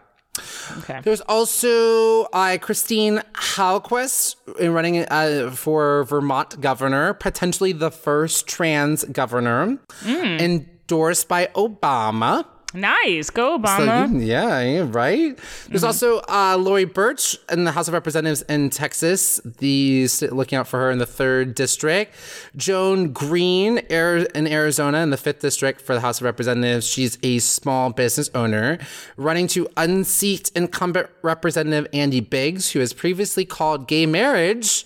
[0.80, 1.00] Okay.
[1.04, 9.04] There's also uh, Christine Hallquist in running uh, for Vermont governor, potentially the first trans
[9.06, 12.46] governor, endorsed by Obama.
[12.76, 13.30] Nice.
[13.30, 14.12] Go, So Obama.
[14.14, 15.38] you- yeah, right.
[15.70, 19.40] There's also uh, Lorie Burch in the House of Representatives in Texas.
[19.60, 22.14] The looking out for her in the third district.
[22.56, 26.88] Joan Green Air, in Arizona in the fifth district for the House of Representatives.
[26.88, 28.78] She's a small business owner
[29.18, 34.86] running to unseat incumbent Representative Andy Biggs, who has previously called gay marriage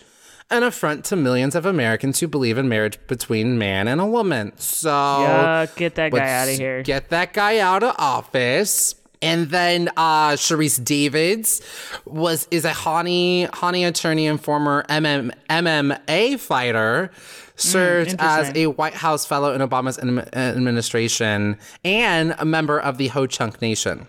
[0.51, 4.51] an affront to millions of Americans who believe in marriage between man and a woman.
[4.57, 6.83] So Yeah, get that guy out of here.
[6.83, 8.95] Get that guy out of office.
[9.21, 11.61] And then uh Sharice Davids
[12.05, 17.11] was is a Hani Hani attorney and former MM, MMA fighter.
[17.55, 23.09] Served as a White House fellow in Obama's admi- administration and a member of the
[23.09, 24.07] Ho Chunk Nation.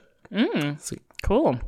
[1.24, 1.58] Cool.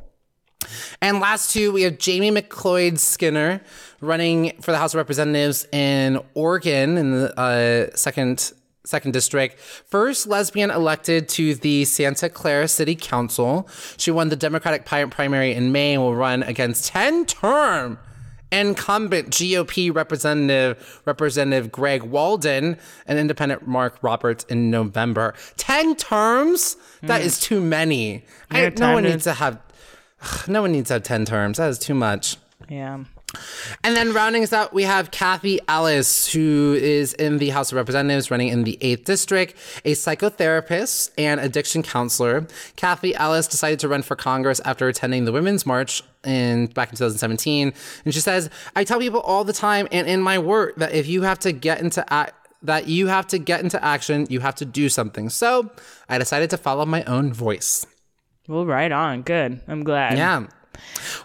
[1.01, 3.61] And last two, we have Jamie McLeod-Skinner
[4.01, 8.53] running for the House of Representatives in Oregon in the uh, second
[8.85, 9.59] second district.
[9.59, 13.67] First lesbian elected to the Santa Clara City Council.
[13.97, 17.97] She won the Democratic primary in May and will run against 10 term
[18.51, 25.33] incumbent GOP representative Representative Greg Walden and independent Mark Roberts in November.
[25.57, 26.77] 10 terms?
[27.01, 28.25] That is too many.
[28.51, 29.59] I, no one to- needs to have
[30.47, 31.57] no one needs to have 10 terms.
[31.57, 32.37] That is too much.
[32.69, 33.03] Yeah.
[33.83, 37.77] And then rounding us out, we have Kathy Ellis, who is in the House of
[37.77, 42.47] Representatives, running in the 8th District, a psychotherapist and addiction counselor.
[42.75, 46.97] Kathy Ellis decided to run for Congress after attending the Women's March in back in
[46.97, 47.73] 2017.
[48.05, 51.07] And she says, I tell people all the time and in my work that if
[51.07, 54.55] you have to get into act, that you have to get into action, you have
[54.55, 55.29] to do something.
[55.29, 55.71] So
[56.07, 57.85] I decided to follow my own voice.
[58.47, 59.21] Well, right on.
[59.21, 59.61] Good.
[59.67, 60.17] I'm glad.
[60.17, 60.47] Yeah.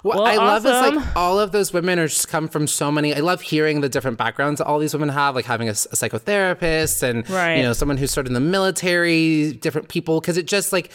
[0.02, 0.96] What Well, I love is awesome.
[0.96, 3.14] like all of those women are just come from so many.
[3.14, 7.28] I love hearing the different backgrounds all these women have, like having a psychotherapist and
[7.28, 7.56] Right.
[7.56, 10.90] you know someone who started in the military, different people, because it just like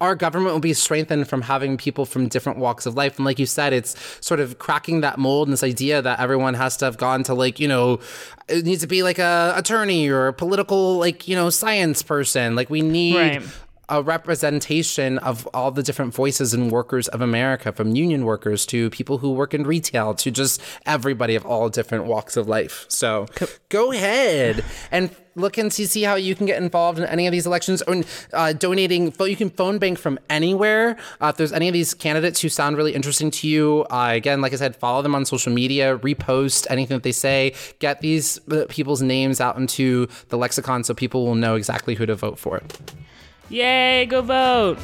[0.00, 3.16] our government will be strengthened from having people from different walks of life.
[3.16, 6.54] And like you said, it's sort of cracking that mold and this idea that everyone
[6.54, 7.98] has to have gone to like you know
[8.48, 12.56] it needs to be like a attorney or a political like you know science person.
[12.56, 13.42] Like we need Right.
[13.88, 18.90] A representation of all the different voices and workers of America, from union workers to
[18.90, 22.84] people who work in retail to just everybody of all different walks of life.
[22.88, 23.26] So
[23.68, 27.32] go ahead and look and see, see how you can get involved in any of
[27.32, 29.14] these elections or uh, donating.
[29.20, 30.96] You can phone bank from anywhere.
[31.20, 34.40] Uh, if there's any of these candidates who sound really interesting to you, uh, again,
[34.40, 38.40] like I said, follow them on social media, repost anything that they say, get these
[38.50, 42.38] uh, people's names out into the lexicon so people will know exactly who to vote
[42.38, 42.60] for.
[43.50, 44.78] Yay, go vote.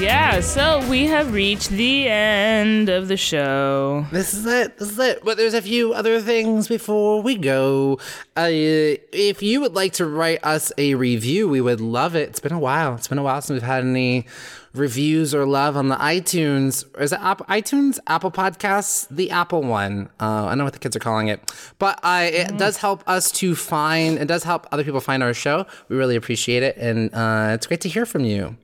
[0.00, 4.06] Yeah, so we have reached the end of the show.
[4.12, 4.78] This is it.
[4.78, 5.24] This is it.
[5.24, 7.98] But there's a few other things before we go.
[8.36, 12.28] Uh, if you would like to write us a review, we would love it.
[12.28, 12.94] It's been a while.
[12.94, 14.26] It's been a while since we've had any
[14.74, 16.84] reviews or love on the iTunes.
[17.00, 17.98] Is it Apple, iTunes?
[18.06, 19.06] Apple Podcasts?
[19.10, 20.08] The Apple one.
[20.20, 21.52] Uh, I don't know what the kids are calling it.
[21.78, 25.34] But uh, it does help us to find, it does help other people find our
[25.34, 25.66] show.
[25.88, 26.76] We really appreciate it.
[26.76, 28.56] And uh, it's great to hear from you.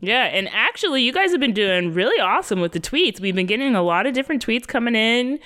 [0.00, 3.18] Yeah, and actually, you guys have been doing really awesome with the tweets.
[3.18, 5.40] We've been getting a lot of different tweets coming in.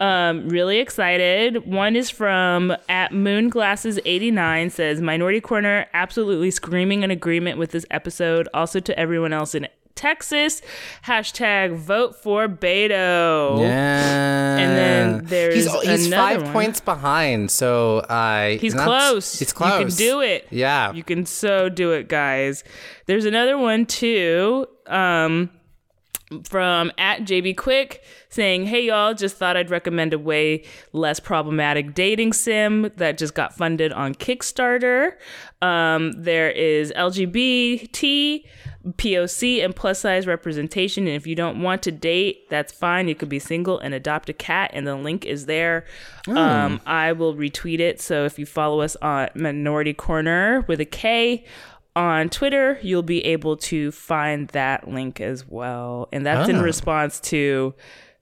[0.00, 1.66] Um, really excited.
[1.66, 8.48] One is from at Moonglasses89 says Minority Korner absolutely screaming in agreement with this episode.
[8.54, 10.62] Also to everyone else in Texas,
[11.04, 13.58] hashtag vote for Beto.
[13.60, 14.56] Yeah.
[14.58, 16.52] And then there's he's, he's five one.
[16.52, 17.50] points behind.
[17.50, 19.36] So uh, He's close.
[19.36, 19.80] He's close.
[19.80, 20.46] You can do it.
[20.50, 20.92] Yeah.
[20.92, 22.62] You can so do it, guys.
[23.06, 24.68] There's another one too.
[24.86, 25.50] Um
[26.44, 31.94] from at JB Quick saying, Hey y'all, just thought I'd recommend a way less problematic
[31.94, 35.12] dating sim that just got funded on Kickstarter.
[35.62, 38.44] Um, there is LGBT,
[38.90, 41.06] POC, and plus size representation.
[41.06, 43.08] And if you don't want to date, that's fine.
[43.08, 45.84] You could be single and adopt a cat, and the link is there.
[46.28, 48.00] Um, I will retweet it.
[48.00, 51.44] So if you follow us on Minority Korner with a K,
[51.96, 56.08] on Twitter, you'll be able to find that link as well.
[56.12, 56.62] And that's in Ah.
[56.62, 57.74] response to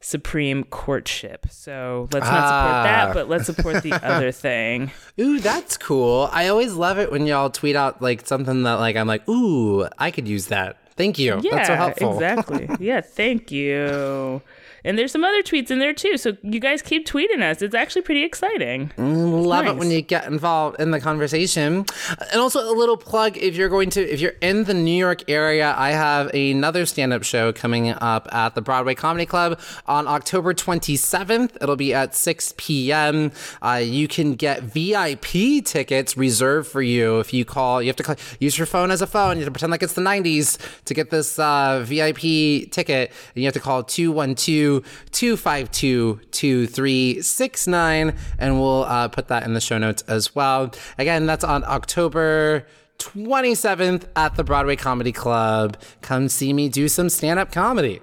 [0.07, 1.47] Supreme Courtship.
[1.51, 2.83] So let's not support Ah.
[2.85, 4.93] that, but let's support the other thing.
[5.19, 6.31] Ooh, that's cool.
[6.33, 9.89] I always love it when y'all tweet out like something that like I'm like, ooh,
[9.99, 10.77] I could use that.
[10.95, 11.41] Thank you.
[11.43, 12.15] Yeah, that's so helpful.
[12.15, 12.69] exactly.
[12.79, 14.43] Yeah, thank you.
[14.87, 16.17] And there's some other tweets in there too.
[16.17, 17.61] So you guys keep tweeting us.
[17.61, 18.93] It's actually pretty exciting.
[18.97, 21.85] Mm, Love it when you get involved in the conversation.
[22.31, 25.29] And also a little plug if you're going to if you're in the New York
[25.29, 30.55] area, I have another stand-up show coming up at the Broadway Comedy Club on October
[30.55, 31.57] 27th.
[31.61, 33.33] It'll be at 6 p.m.
[33.61, 37.83] Uh, you can get VIP tickets reserved for you if you call.
[37.83, 39.37] You have to call, use your phone as a phone.
[39.37, 43.11] You have to pretend like it's the 90s to get this uh, VIP ticket.
[43.35, 44.76] And you have to call 212
[45.13, 50.73] 252 2369 and we'll uh, put that in the show notes as well.
[50.99, 52.67] Again, that's on October
[52.99, 55.77] 27th at the Broadway Comedy Club.
[56.03, 58.01] Come see me do some stand up comedy.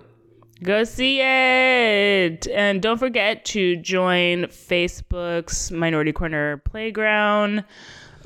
[0.61, 2.47] Go see it.
[2.47, 7.65] And don't forget to join Facebook's Minority Korner Playground,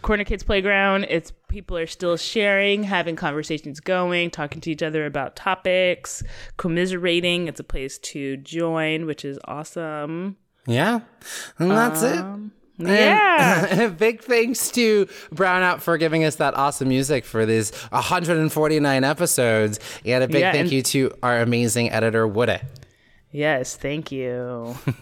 [0.03, 1.07] Corner Kids Playground.
[1.09, 6.23] It's people are still sharing, having conversations going, talking to each other about topics,
[6.57, 7.47] commiserating.
[7.47, 10.37] It's a place to join, which is awesome.
[10.65, 10.99] Yeah.
[11.59, 12.19] And that's it.
[12.19, 13.65] Um, Yeah.
[13.71, 19.03] And a big thanks to Brownout for giving us that awesome music for these 149
[19.03, 19.79] episodes.
[20.05, 22.59] And a big Yeah, thank you to our amazing editor, Woody.
[23.31, 24.75] yes, thank you.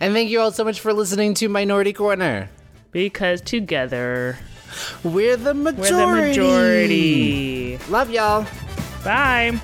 [0.00, 2.48] And thank you all so much for listening to Minority Korner.
[2.92, 4.36] because together
[5.02, 7.78] We're the we're the majority.
[7.88, 8.46] Love y'all.
[9.04, 9.60] Bye.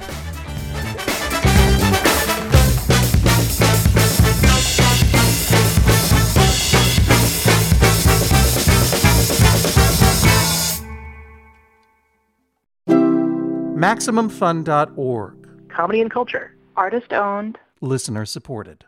[13.80, 15.48] MaximumFun.org.
[15.70, 16.54] Comedy and culture.
[16.76, 17.58] Artist owned.
[17.80, 18.84] Listener supported.